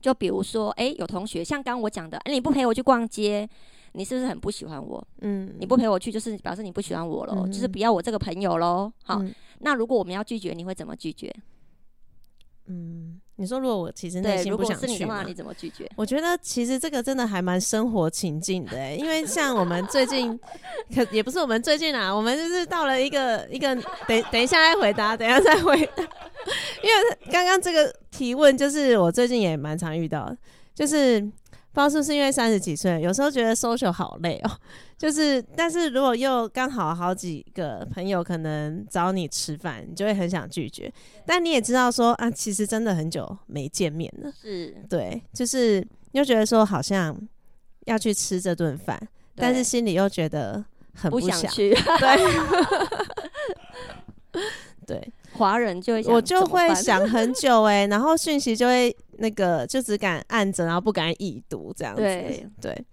[0.00, 3.48] 就比如说，哎、欸，有同学像刚刚我讲的，哎、欸，你不陪我去逛街，
[3.92, 5.04] 你是不是很不喜欢我？
[5.20, 8.92] 嗯，你不陪我去，就是表示你不喜欢我喽，嗯、就是不要我这个朋友喽。
[9.04, 11.34] 好，嗯、那如果我们要拒绝，你会怎么拒绝？
[12.66, 15.90] 嗯，你说如果我其实内心不想去，嘛你，你怎么拒绝？
[15.94, 20.38] 我觉得其实这个真的还蛮生活情境的、欸，因为像我们最近，
[20.94, 23.74] 可也不是我们最近啊，我们就是到了一个一个，
[24.08, 30.36] 等等一下再回答，等一下再回答，因为刚刚这个提问就是我最近也蛮常遇到的，
[30.74, 31.26] 就是。
[31.76, 34.50] 不知道是不是因为三十几岁，有时候觉得 social 好累哦。
[34.96, 40.90] 就是，但是如果又刚好好几个朋友可能找你吃饭，你就会很想拒绝。
[41.26, 44.32] 但你也知道说啊，其实真的很久没见面了。
[44.40, 47.14] 是，对，就是又觉得说好像
[47.84, 48.98] 要去吃这顿饭，
[49.34, 51.74] 但是心里又觉得很不想，不想去。
[54.32, 54.40] 对，
[54.86, 55.12] 对。
[55.32, 62.00] 华人就会我就会想很久哎、欸， 然后讯息就会那个就只敢按着，然后不敢已读这样子。
[62.00, 62.84] 对，对，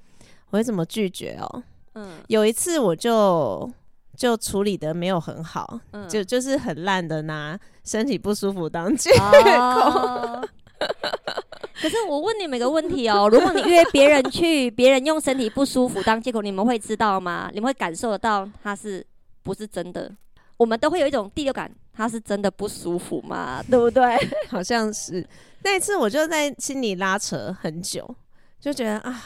[0.49, 1.63] 我会怎么拒绝哦、喔？
[1.95, 3.71] 嗯，有一次我就
[4.17, 9.23] 就处理的没有很好，嗯、就就是很烂的拿身体不舒服当借 口。
[9.23, 10.49] 哦、
[11.81, 17.49] 可是我问你们一个问题哦、喔，如果你约别人去，别人用身体不舒服当借口，你们会知道吗？
[17.53, 19.05] 你们会感受得到他是
[19.43, 20.11] 不是真的？
[20.57, 21.71] 我们都会有一种第六感。
[21.93, 23.63] 他是真的不舒服吗？
[23.69, 24.17] 对不对？
[24.49, 25.25] 好像是
[25.63, 28.15] 那一次，我就在心里拉扯很久，
[28.59, 29.23] 就觉得啊，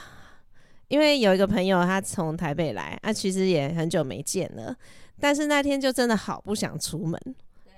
[0.87, 4.75] 因为有一个朋友他从台北来，啊，其实也很久没见了，
[5.19, 7.19] 但是那天就真的好不想出门。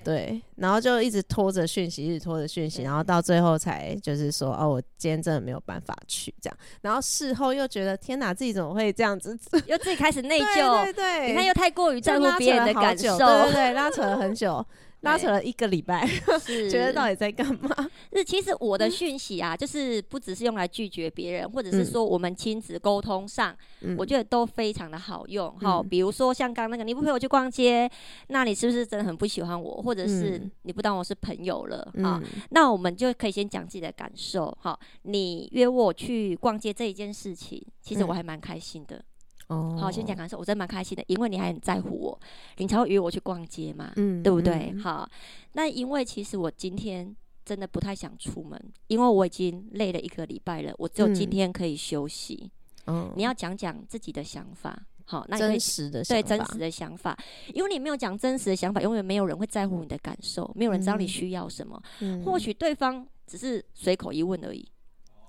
[0.03, 6.57] 对，然后就一直拖着讯息，一直拖着讯息，然后到最后才就是说，哦，我今天真的没有办法去这样。
[6.81, 9.37] 然后事后又觉得，天哪，自己怎么会这样子？
[9.67, 14.65] 又自己开始内疚，对对对，你看又太过于在乎别人的感受，对对对，拉扯了很久。
[15.01, 16.05] 拉扯了一个礼拜，
[16.39, 17.89] 是 觉得到底在干嘛？
[18.13, 25.53] 是其实我的讯息啊，就是不只是用来拒绝别人，或者是说我们亲子沟通上，嗯、我觉得都非常的好用。
[25.59, 27.89] 好、嗯，比如说像刚刚那个，你不陪我去逛街，
[28.27, 29.81] 那你是不是真的很不喜欢我？
[29.81, 31.77] 或者是你不当我是朋友了？
[32.03, 34.55] 啊、嗯，那我们就可以先讲自己的感受。
[34.61, 39.01] 哈，你约我去逛街这一件事情，其实我还蛮开心的。
[39.49, 42.19] 嗯哦，好，先讲感受，我真的蛮开心的，因为你还很在乎我，
[42.57, 44.71] 你才会约我去逛街嘛，嗯，对不对？
[44.73, 45.09] 嗯、好，
[45.53, 52.51] 那因为其实我今天真的不太想出门，因为我已经累了一个礼拜了，我只有今天可以休息。
[52.85, 57.17] 嗯，你要讲讲自己的想法，好，那真实的，对真实的想法，
[57.53, 64.67] 因为你没有讲真实的想法，永远没有人会在乎你的感受，没有人知道你需要什么，嗯、或许对方只是随口一问而已。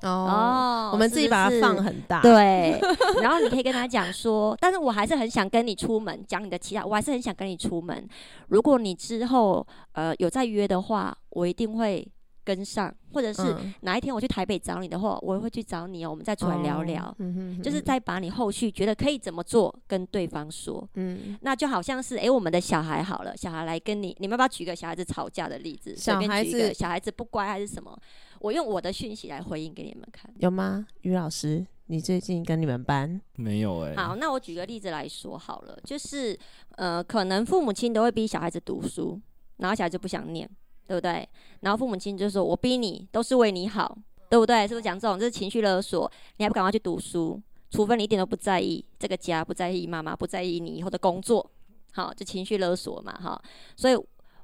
[0.02, 2.80] 哦，oh, 我们自己把它放很大，对。
[3.22, 8.08] 然后你可以跟他讲说，但是我还是很想跟你出门，讲你的期待，我还是很想跟你出门。
[8.48, 12.06] 如果你之后呃有再约的话，我一定会
[12.42, 20.88] 跟上，或者是哪一天我去台北找你的话，我也会去找你哦，我们再出来聊聊，oh, 就是再把你后续觉得可以怎么做跟对方说。
[20.94, 25.94] 嗯，那就好像是哎、欸，我们的小孩好了，小孩来跟你，你们要不要举个小孩子吵架的例子？
[25.94, 27.96] 随便举一个小孩子不乖还是什么？
[28.40, 30.86] 我用我的讯息来回应给你们看，有吗？
[31.02, 33.96] 于老师，你最近跟你们班没有哎、欸。
[33.96, 36.36] 好，那我举个例子来说好了，就是
[36.76, 39.20] 呃，可能父母亲都会逼小孩子读书，
[39.58, 40.48] 然后小孩子不想念，
[40.86, 41.28] 对不对？
[41.60, 43.94] 然后父母亲就说：“我逼你都是为你好，
[44.30, 45.18] 对不对？”是不是讲这种？
[45.18, 47.38] 就是情绪勒索，你还不赶快去读书？
[47.70, 51.48] 除非你一点都不在意这个家，不在意妈妈，不在意你以后的工作，
[51.92, 53.38] 好，就情绪勒索嘛，哈。
[53.76, 53.94] 所以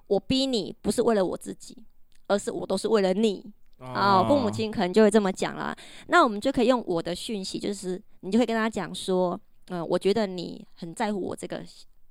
[0.06, 1.82] 我逼你不是为了我自己，
[2.26, 3.42] 而是我都是为了你。
[3.78, 5.76] 哦，父母亲可能就会这么讲啦。
[6.08, 11.62] 那我们就可以用我的讯息，就是你就会跟他讲说，嗯、呃，我觉得你很在乎我这个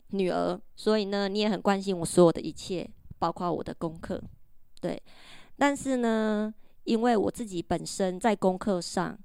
[0.09, 4.21] 女儿，所以呢，你也很关心我所有的一切，包括我的功课，
[4.79, 5.01] 对。
[5.57, 9.17] 但是呢，因为我自己本身在功课上，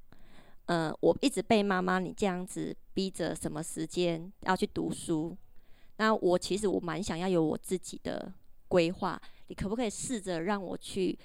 [0.65, 5.37] 呃，我一直被妈妈你这样子逼着，什么时间要去读书，
[5.99, 8.33] 那我其实我蛮想要有我自己的
[8.67, 11.19] 规划，你可不可以试着让我去？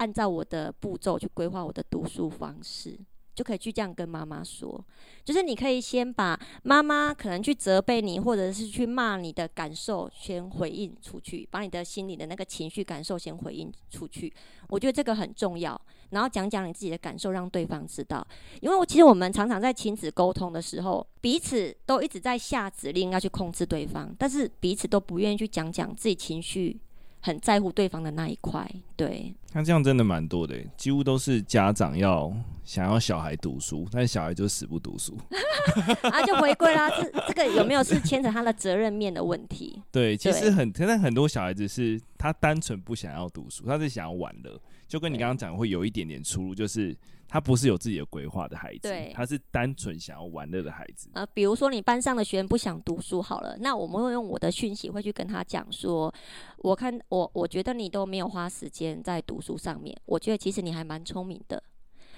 [0.00, 2.98] 按照我的步骤去规划我的读书方式，
[3.34, 4.82] 就可以去这样跟妈妈说。
[5.22, 14.32] 就是你可以先把妈妈可能去责备你，或者是去骂你的感受先回应出去，把你的心里的那个情绪感受先回应出去。
[14.68, 15.78] 我觉得这个很重要。
[16.08, 18.26] 然后讲讲你自己的感受，让对方知道。
[18.62, 26.80] 因为我其实我们常常在亲子沟通的时候，彼此都一直在下指令要去控制对方，但是彼此都不愿意去讲讲自己情绪
[27.20, 28.68] 很在乎对方的那一块。
[29.06, 29.34] 对。
[29.52, 32.32] 那这样真的蛮多的，几乎都是家长要
[32.64, 35.18] 想要小孩读书，但是小孩就死不读书，
[36.08, 36.88] 啊，就回归啦。
[36.90, 39.82] 这这个有没有是牵扯他的责任面的问题？
[39.90, 46.96] 对，其实很，现在很多小孩子是他单纯不想要读书，他是想要玩乐，就跟你刚刚讲会有一点点出入，就是。
[47.32, 51.08] 他不是有自己的规划的孩子，对，他是单纯想要玩乐的孩子。
[51.12, 56.12] 呃，比如说你班上的学生不想读书好了，那我们会用我的讯息会去跟他讲说，
[56.56, 61.62] 我看我我觉得你都没有花时间在读书上面，我觉得其实你还蛮聪明的，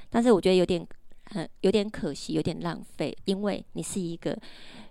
[0.09, 0.87] 但是我觉得有点
[1.25, 4.39] 很有点可惜，有点浪费，因为你是一个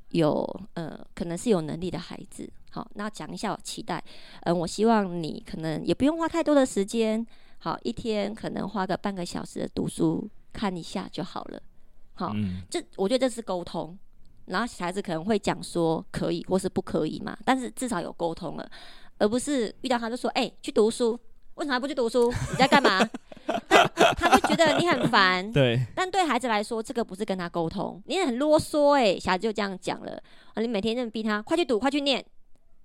[0.09, 2.51] 有呃可能是有能力的孩子。
[2.71, 4.03] 好，那讲一下我期待，
[4.41, 7.25] 嗯、呃，我希望你可能也不用花太多的时间。
[7.57, 11.61] 好，一天可能花个半个小时的读书看一下就好了。
[12.13, 13.97] 好，嗯、这我觉得这是沟通。
[14.45, 18.71] 然后小孩子可能会讲说可以或是不可以嘛，但是至少有沟通了，
[19.17, 21.17] 而不是遇到他就说：“哎、欸，去读书，
[21.61, 22.31] 为什么还不去读书？
[22.49, 22.99] 你在干嘛？”
[24.17, 25.51] 他就觉得你很烦。
[25.51, 25.79] 对。
[25.95, 30.21] 但对孩子来说，这个不是跟他沟通，你很啰嗦哎、欸，小孩子就这样讲了。
[30.55, 32.23] 你每天这么逼他，快去读，快去念，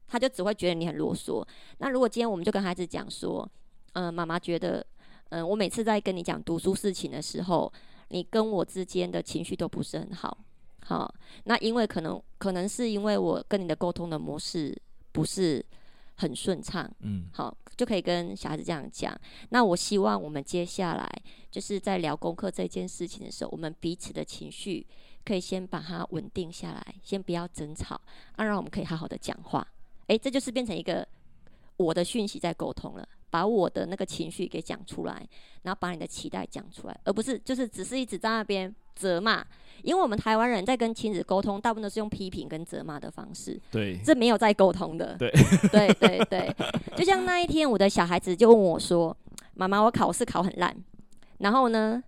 [0.07, 1.43] 他就只会觉得你很啰嗦。
[1.79, 3.49] 那如果今天我们就跟孩子讲说。
[3.99, 4.85] 嗯，妈妈觉得，
[5.31, 7.73] 嗯，我每次在跟你讲读书事情的时候，
[8.09, 10.37] 你跟我之间的情绪都不是很好。
[10.85, 11.11] 好，
[11.45, 14.77] 那因为可能可能是因为我跟你的沟通的模式
[15.13, 15.65] 不是
[16.17, 16.91] 很顺畅。
[17.01, 19.19] 嗯，好，就可以跟小孩子这样讲。
[19.51, 21.09] 那我希望我们接下来
[21.51, 24.87] 就是在聊功课这件事情的时候，我们彼此的情绪
[25.25, 28.01] 可以先把它稳定下来，先不要争吵，
[28.37, 29.67] 啊，让我们可以好好的讲话。
[30.09, 31.07] 诶，这就是变成一个
[31.77, 33.09] 我的讯息在沟通了。
[33.29, 35.29] 把我的那个情绪给讲出来，
[35.63, 39.45] 然后把你的期待讲出来，而不是就是只是一直在那边责骂。
[39.83, 43.61] 因为我们台湾人在跟亲子沟通，大部分都是用批评跟责骂的方式。
[43.71, 45.15] 对，这没有在沟通的。
[45.17, 45.31] 对，
[45.71, 46.57] 对，对，对。
[46.97, 49.17] 就像那一天，我的小孩子就问我说
[49.55, 50.75] ：“妈妈，我考试考很烂。”
[51.39, 52.03] 然后呢，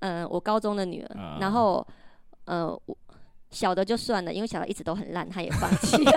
[0.00, 1.84] 嗯、呃，我高中的女儿，啊、然后，
[2.44, 2.96] 呃，我
[3.50, 6.12] 小的就算了，因为小的一直都很烂，他也放弃了。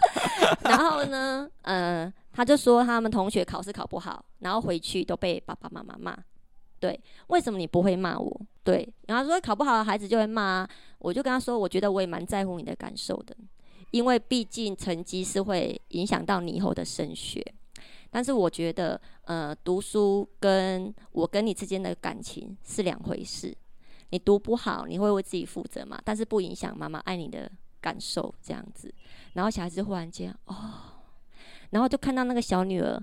[0.64, 2.10] 然后呢，呃。
[2.32, 6.16] 他就说他们同学考试考不好，然后回去都被爸爸妈妈骂。
[6.78, 8.40] 对，为什么你不会骂我？
[8.62, 10.68] 对，然后说考不好的孩子就会骂。
[10.98, 13.34] 我就跟他说，我觉得我也蛮在乎你的感受的，
[13.90, 17.42] 因为毕竟成绩是会影响到你以后的升学。
[18.10, 23.56] 但是我觉得，呃，读书跟我跟你之间的感情是两回事。
[24.10, 25.98] 你读不好，你会为自己负责嘛？
[26.04, 27.50] 但是不影响妈妈爱你的
[27.80, 28.92] 感受，这样子。
[29.32, 30.56] 然后小孩子忽然间，哦。
[31.70, 33.00] 然后就看到那个小女儿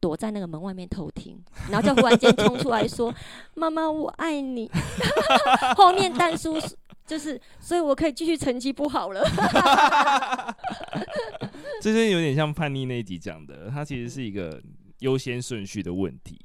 [0.00, 1.38] 躲在那个门外面偷听，
[1.70, 3.14] 然后就忽然间冲出来说
[3.54, 4.70] ：“妈妈，我爱你。
[5.76, 6.58] ”后面蛋叔
[7.06, 9.22] 就是，所以我可以继续成绩不好了。
[11.82, 14.60] 这些有点像叛逆那一集讲的，它其实是一个
[15.00, 16.38] 优先顺序的问题。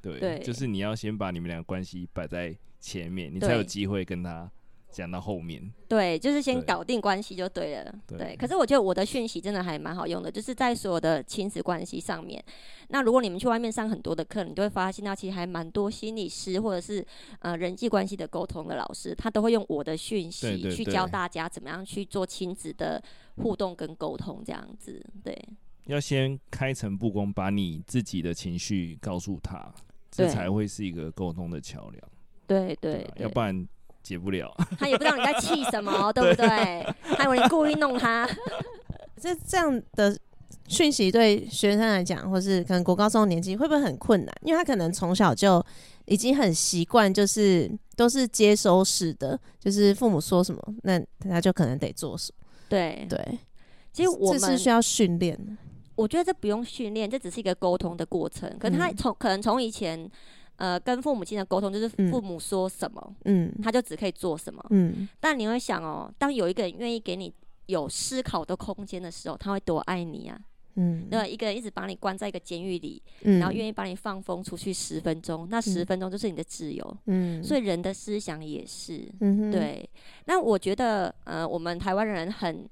[0.00, 4.50] 对，对就是你要先把你们俩关系摆在前面，你才有机会跟他。
[4.90, 7.94] 讲到后面，对，就是先搞定关系就对了。
[8.06, 12.42] 对，对，可是我觉得我的讯息真的还蛮好用的，就是在所有的亲子关系上面。
[12.88, 17.04] 那如果你们去外面上很多的课，你就会发现到其实还蛮多心理师或者是
[17.38, 23.02] 呃人际关系的沟通的老师，他都会用我的讯息去教大家怎么样去做亲子的
[23.36, 25.00] 互动跟沟通，这样子。
[25.22, 25.36] 对，
[25.86, 29.72] 要先开诚布公，把你自己的情绪告诉他，
[30.10, 32.02] 这才会是一个沟通的桥梁。
[32.46, 33.68] 对对，对，要不然。
[34.02, 36.46] 解不了， 他也不知道你在气什么， 对不对？
[37.16, 38.28] 还以为你故意弄他。
[39.20, 40.16] 这这样的
[40.66, 44.34] 讯息对学生来讲，或是可能国高中年纪，会不会很困难？
[44.42, 45.62] 因为他可能从小就
[46.06, 52.46] 已经很习惯，就是都是接收式的，就是父母说什么，那他就可能得做什么。
[52.68, 53.38] 对对，
[53.92, 55.52] 其实我们这是需要训练的。
[55.96, 58.50] 我觉得这不用训练，这只是一个沟通的过程。
[58.58, 60.10] 可能他从、嗯、可能从以前。
[60.60, 65.08] 呃，跟父母亲的沟通就是父母说什么，嗯，他就只可以做什么，嗯。
[65.18, 67.32] 但你会想哦，当有一个人愿意给你
[67.64, 70.38] 有思考的空间的时候，他会多爱你啊，
[70.74, 71.06] 嗯。
[71.10, 77.42] 那，一个人一直把你关在一个监狱里，嗯，然后愿意把你放风出去十分钟，那十分钟就是你的自由，嗯。
[77.42, 79.88] 所以人的思想也是，嗯，对。
[80.26, 82.68] 那我觉得，呃，我们台湾人很。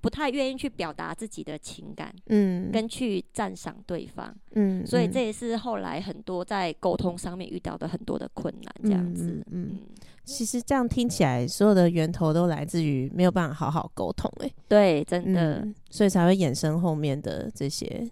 [0.00, 9.78] 不太愿意去表达自己的情感，嗯，跟去赞赏对方，嗯，所以这也是后来很多在沟通上面遇到的很多的困难，这样子，嗯，嗯，嗯，
[10.24, 18.08] 其实这样听起来，所有的源头都来自于没有办法好好沟通，哎，对，真的，嗯，所以才会衍生后面的这些，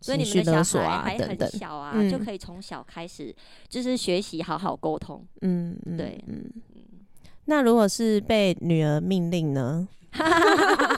[0.00, 3.34] 所以你们的小孩还很小啊，等等，就可以从小开始
[3.68, 6.48] 就是学习好好沟通，嗯，对，嗯，
[7.46, 9.88] 那如果是被女儿命令呢？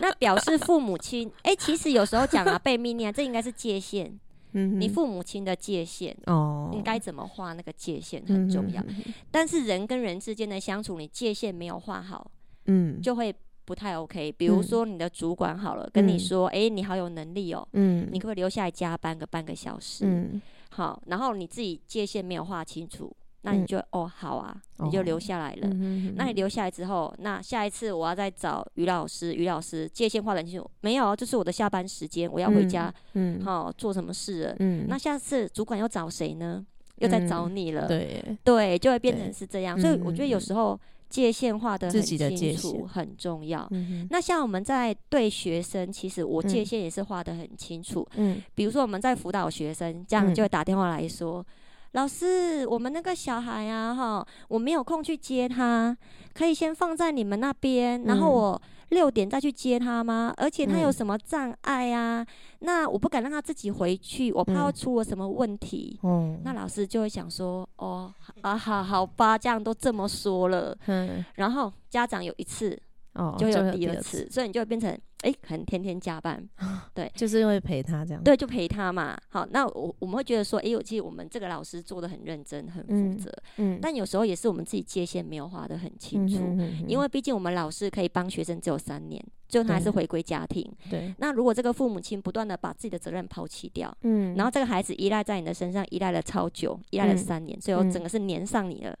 [0.00, 4.18] 那表示父母亲哎、欸，其实有时候讲啊，被命令啊，这应该是界限。
[4.52, 8.82] 嗯，你父母亲的界限哦，你该怎么画那个界限很重要。
[8.88, 12.30] 嗯、但是人跟人之间的相处，你界限没有画好，
[12.64, 13.34] 嗯，就会
[13.66, 14.32] 不太 OK。
[14.32, 20.06] 比如说你的主管好了，嗯、跟你说，哎、欸，你好有能力哦，嗯，你可不可以留下来加班个半个小时？
[20.06, 20.40] 嗯，
[20.70, 23.14] 好，然后你自己界限没有画清楚。
[23.42, 25.68] 那你就、嗯、哦好啊，你就留下来了。
[25.68, 34.56] 哦、那你留下来之后，那下一次我要再找于老师，于老师界限画得很清楚，没有，这是我的下班时间，我要回家，嗯，好、哦、做什么事了？
[34.58, 36.66] 嗯，那下次主管要找谁呢？
[36.96, 39.80] 又在找你了，嗯、对对，就会变成是这样。
[39.80, 40.78] 所以我觉得有时候
[41.08, 43.64] 界限画得很清楚很重要。
[43.70, 48.04] 嗯、那像我们在对学生，其实我界限也是画得很清楚。
[48.16, 51.46] 嗯，比如说我们在辅导学生，这样就会打电话来说。
[51.92, 55.96] 老师，我们那个小孩啊，哈，我没有空去接他，
[56.34, 60.32] 可以先放在你们那边，然后我六点再去接他吗？
[60.36, 62.24] 而且他有什么障碍啊？
[62.60, 65.98] 那我不敢让他自己回去，我怕会出了什么问题。
[66.02, 68.12] 嗯，那老师就会想说，哦，
[68.42, 72.78] 啊，好好吧，这样都这么说了，嗯，然后家长有一次。
[73.18, 76.40] 哦，就有第二次，所以你就会变成哎，可能天天加班，
[76.94, 79.18] 对，就是因为陪他这样，对，就陪他嘛。
[79.28, 86.38] 好，那我我们会觉得说，哎，我其实我们这个老师做的很认真，很负责，嗯，但有时候也是我们自己界限没有画得很清楚，
[86.86, 91.12] 因为毕竟我们老师可以帮学生只有三年，最后他还是回归家庭，对。
[91.18, 98.96] 那如果这个父母亲不断的把自己的责任抛弃掉，嗯，然后这个孩子依赖在你的身上，依赖了超久，依赖了三年，最后整个是粘上你了。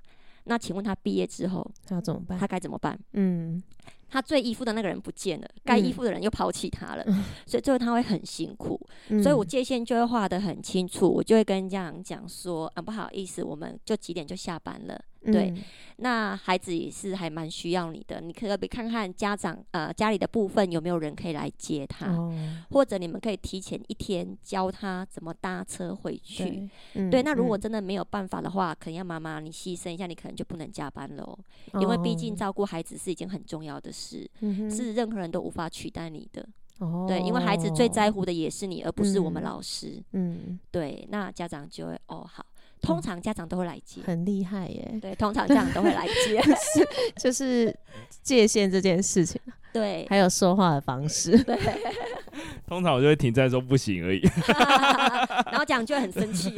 [0.48, 2.38] 那请问他毕业之后他要怎么办？
[2.38, 2.98] 他该怎么办？
[3.12, 3.62] 嗯。
[4.10, 8.80] 他最依附的那个人不见了，该依附的人又抛弃他了，嗯、所以最后他会很辛苦。
[9.10, 15.64] 嗯、所以我界限就会画得很清楚，我就会跟家长讲说：“啊，不好意思，我们就几点就下班了。”对，嗯、
[15.96, 22.32] 那孩子也是还蛮需要你的，你可以看看家长呃家里的部分有没有人可以来接他，哦、
[22.70, 26.44] 或者你们可以提前一天教他怎么搭车回去。
[26.44, 36.46] 对，嗯、对，那如果真的没有办法的话，可能要妈妈你牺牲一下，你可能就不能加班了，哦，因为毕竟照顾孩子是一件很重要的事，哦、是任何人都无法取代你的。
[36.78, 40.00] 哦，对，因为孩子最在乎的也是你，而不是我们老师。
[40.70, 42.46] 对，那家长就会哦好。
[42.80, 44.94] 通常家长都会来接，很厉害耶。
[45.00, 47.76] 对，通常家长都会来接， 是就是
[48.22, 49.40] 界限这件事情。
[49.72, 51.36] 对，还有说话的方式。
[51.44, 51.56] 对，
[52.66, 54.20] 通常我就会停在说不行而已，
[55.46, 56.52] 然后讲就会很生气。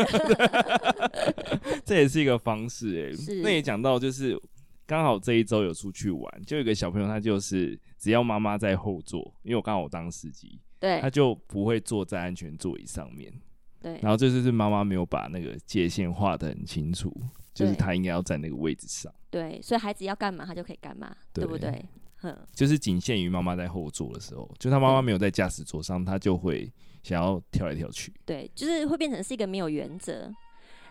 [1.84, 3.34] 这也是一个方式哎。
[3.42, 4.40] 那也讲到就是
[4.86, 13.32] 刚好这一周有出去玩，就有一个小朋友，他就是只要妈妈在后座，因为我刚好当司机，对，他就不会坐在安全座椅上面。
[13.80, 17.12] 对，然后这就是妈妈没有把那个界限画的很清楚，
[17.54, 19.12] 就是他应该要在那个位置上。
[19.30, 21.84] 对，所以孩子要干嘛，他就可以干嘛，对，对不对？
[22.22, 26.70] 嗯，就是仅限于妈妈在后座的时候，就他妈妈没有在驾驶座上，他就会
[27.02, 28.12] 想要跳来跳去。
[28.26, 30.30] 对，就是会变成是一个没有原则。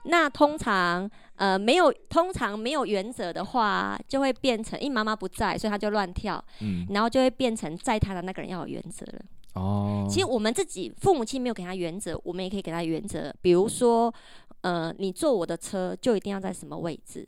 [0.06, 9.22] 那通常呃没有，通常没有原则的话，就会变成因为妈妈不在，所以他就乱跳，嗯，然后就会变成载他的那个人要有原则了。
[9.54, 13.34] 哦，其实我们自己父母亲没有给他原则，我们也可以给他原则。
[13.42, 14.14] 比如说，
[14.62, 17.28] 呃，你坐我的车就一定要在什么位置，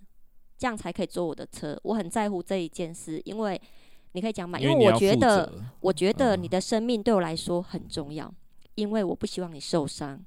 [0.57, 1.80] 这样才可以坐我的车。
[1.84, 3.59] 我很在乎这一件事，因为
[4.11, 8.32] 你可以讲嘛，因为我觉得，我觉得你的生命对我来说很重要，
[8.76, 10.24] 因为我不希望你受伤，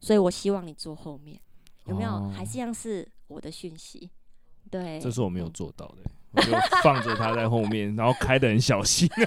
[0.00, 1.40] 所以我希望你坐后面。
[1.86, 2.28] 有没有？
[2.30, 4.10] 还是像是我的讯息？
[4.68, 6.02] 对，这是我没有做到的，
[6.36, 9.08] 我就放着他在后面，然后开的很小心。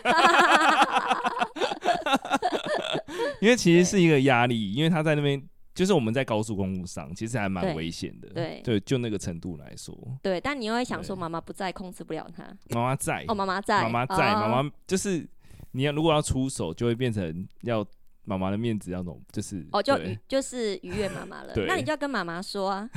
[3.42, 5.42] 因为其实是一个压力，因为他在那边，
[5.74, 8.28] 就是我们在高速公路上，其实还蛮危险的。
[8.30, 9.96] 对，对，就那个程度来说。
[10.22, 12.44] 对，但你又会想说，妈妈不在，控制不了他。
[12.70, 13.24] 妈妈在。
[13.28, 13.84] 哦，妈妈在。
[13.84, 15.28] 妈妈在，妈妈就是
[15.72, 17.86] 你要如果要出手，就会变成要。
[18.30, 19.98] 妈妈的面子要弄，就是哦，就
[20.30, 21.52] 就是愉悦妈妈了。
[21.68, 22.88] 那你就要跟妈妈说啊，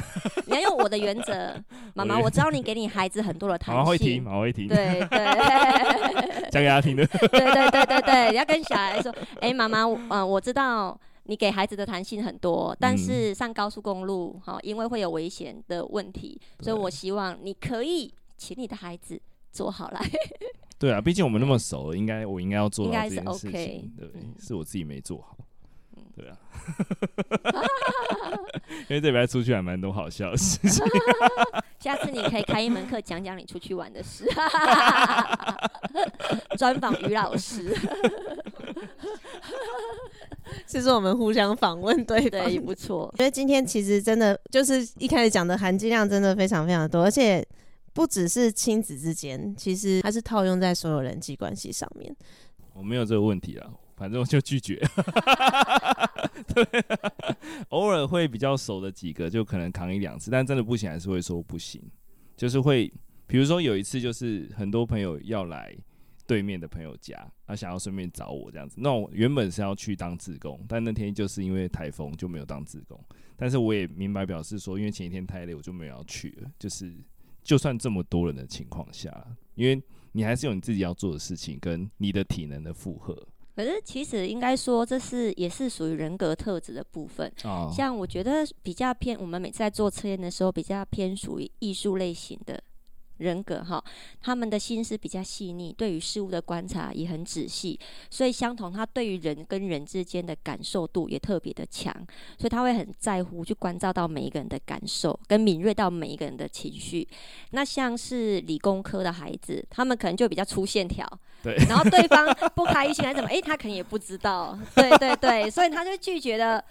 [0.45, 1.57] 你要用我的原则，
[1.95, 5.25] 妈妈，我知道你给你孩子很多的弹性，妈妈会听，妈妈会听，对对，
[6.53, 7.07] 讲给他听的。
[7.07, 9.11] 对对对对对，你要跟小孩说，
[9.41, 19.19] 哎，妈妈，嗯，我知道你给孩子的弹性很多，但是上高速公路，哈，因为会有危险的问题，所以我希望你可以请你的孩子
[19.51, 20.01] 坐好来。
[20.83, 25.37] 对啊，毕竟我们那么熟，应该我应该要做到这件事情，对，是我自己没做好，
[26.17, 26.37] 对啊，
[28.91, 30.85] 因为这边出去还蛮多好笑的事情。
[31.79, 34.29] 下次你可以开一门课讲讲你出去玩的事，
[36.59, 37.73] 专访于老师。
[40.67, 43.15] 其实我们互相访问，对对，也不错。
[43.21, 47.47] 因为今天其实真的就是一开始讲的含金量真的非常非常多，而且。
[47.93, 52.15] 不只是亲子之间，其实它是套用在所有人际关系上面。
[52.75, 54.81] 我没有这个问题啊，反正我就拒绝。
[56.55, 56.65] 对，
[57.69, 61.83] 偶尔会比较熟的几个，就可能扛一两次，但真的不行，还是会说不行。
[62.35, 62.91] 就是会，
[63.27, 65.77] 比如说有一次，就是很多朋友要来
[66.27, 68.77] 对面的朋友家，他想要顺便找我这样子。
[68.79, 72.99] 那我原本是要去当志工，但那天就是因为台风就没有当志工。
[73.37, 76.51] 但是我也明白表示说，因为前一天太累，我就没有要去了。
[76.59, 76.95] 就是
[77.43, 79.83] 就算这么多人的情况下，因为
[80.13, 83.17] 你还是有你自己要做的事情跟你的体能的负荷。
[83.55, 87.31] 可是其实应该说，这是也是属于人格特质的部分。
[87.45, 87.71] 哦。
[87.71, 92.63] 像我觉得比较偏，我们每次在做测验的时候，比较偏属于艺术类型的。
[93.19, 93.83] 人格哈，
[94.21, 97.79] 他们的心思比较细腻，对于事物的观察也很仔细，
[98.11, 101.95] 所以相同，他对于人跟人之间的感受度也特别的强，
[102.39, 107.07] 所以他会很在乎去关照到每一个人的感受，跟敏锐到每一个人的情绪。
[107.51, 111.07] 那像是理工科的孩子，他们可能就比较粗线条，
[111.43, 116.65] 对，然后对方不开心还是怎么，哎、欸，他可能也不知道，对对对， 所以他就拒绝的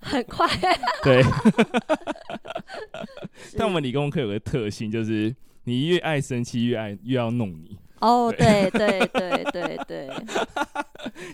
[0.00, 0.46] 很快，
[1.02, 1.22] 对。
[3.56, 5.34] 但我们理工科有个特性就是。
[5.64, 7.78] 你越爱生气，越爱越要弄你。
[8.00, 10.08] 哦、oh，对对对对对。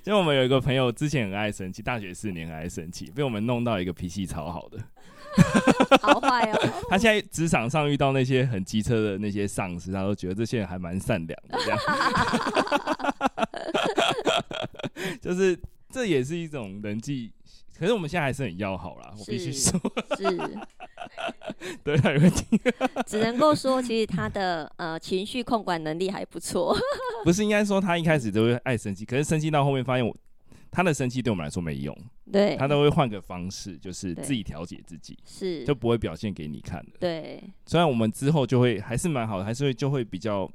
[0.03, 4.79] 就 我们有一个朋友，之前很爱生气，大学四年很爱生气，被我们弄到一个脾气超好的。
[6.03, 6.59] 好坏哦。
[6.91, 11.57] 他现在职场上遇到那些很机车的那些上司，他都觉得这些人还蛮善良的。
[11.65, 11.79] 这样。
[15.21, 15.57] 就是
[15.89, 17.31] 这也是一种人际，
[17.79, 19.81] 可是我们现在还是很要好啦，我必须说。
[20.17, 20.59] 是。
[21.85, 22.45] 对，他有问题。
[23.07, 26.77] 只能够说，其实他的呃情绪控管能力还不错。
[27.25, 30.15] 不是应该说他一开始都会爱生气，可是生气到后面发现我
[30.71, 31.97] 他的生气对我们来说没用。
[32.31, 36.93] 对，他都会换个方式，就是自己调节自己，是就不会表现给你看的。
[36.99, 40.51] 对，虽然我们之后就会还是蛮好的，还是会就会比较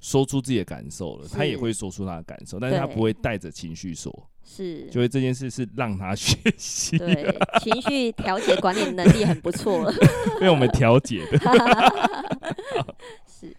[0.00, 1.28] 说出自己的感受了。
[1.28, 4.12] 他也会说出他的感受，但是他不会带着情绪说。
[4.48, 9.92] 是，就会这件事是让他学习，对，情绪调节管理能力很不错，
[10.40, 11.38] 被我们调节的。
[13.26, 13.52] 是，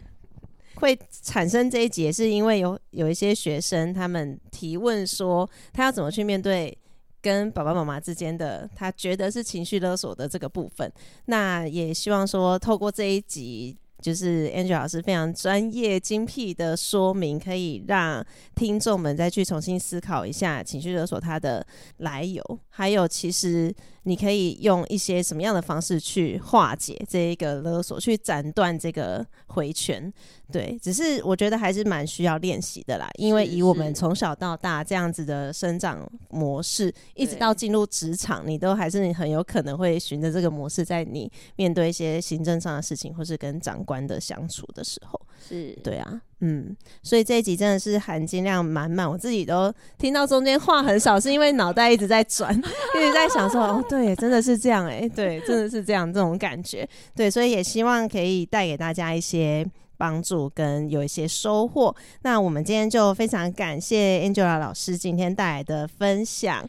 [0.76, 6.76] 会产生这一节，是因为有有一些学生他们提问说，他要怎么去面对
[7.20, 10.90] 跟爸爸妈妈之间的他觉得是情绪勒索的这个部分。
[11.26, 13.76] 那也希望说，透过这一集。
[14.00, 18.24] 就是 Angel 老师非常专业精辟的说明，可以让
[18.54, 21.66] 听众们再去重新思考一下情绪勒索它的
[21.98, 23.74] 来由，还有其实。
[24.04, 30.10] 你可以用一些什么样的方式去化解这一个勒索，去斩断这个回圈？
[30.50, 45.18] 对，只是我觉得还是蛮需要练习的啦，因为以我们从小到大这样子的生长模式，一直到进入职场，你都还是很有可能会循着这个模式，在你面对一些行政上的事情，或是跟长官的相处的时候，
[45.48, 46.20] 是对啊。
[46.40, 52.54] 嗯，所以这一集真的是含金量满满，我自己都听到中间话很少，是因为脑袋一直在转，
[52.94, 56.86] 一直在想说，哦，对，真的是这样，哎，对，真的是这样，这种感觉，
[57.16, 59.66] 对，所以也希望可以带给大家一些
[59.96, 61.96] 帮助跟有一些收获。
[62.22, 66.64] 那我们今天就非常感谢 Angela 老师今天带来的分享。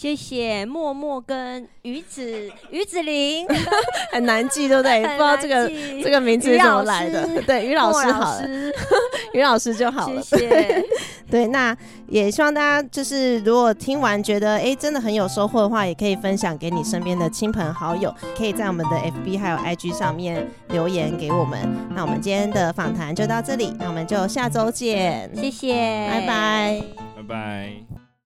[0.00, 3.46] 谢谢默默跟鱼子 鱼子陵，
[4.10, 5.02] 很难记，对不对？
[5.02, 5.68] 不知道这个
[6.02, 7.28] 这个名字是怎么来的？
[7.46, 8.48] 对，于老师好了，
[9.34, 10.22] 鱼 老师就好了。
[10.22, 10.84] 谢谢。
[11.30, 11.76] 对，那
[12.08, 21.58] 也希望大家就是如果听完觉得哎真的很有收获的话，也可以分享给你身边的亲朋好友，可以在我们的 FB 还有 IG 上面留言给我们。
[21.94, 25.30] 那我们今天的访谈就到这里，那我们就下周见。
[25.36, 25.74] 谢谢，
[26.08, 26.82] 拜拜，
[27.16, 28.09] 拜拜。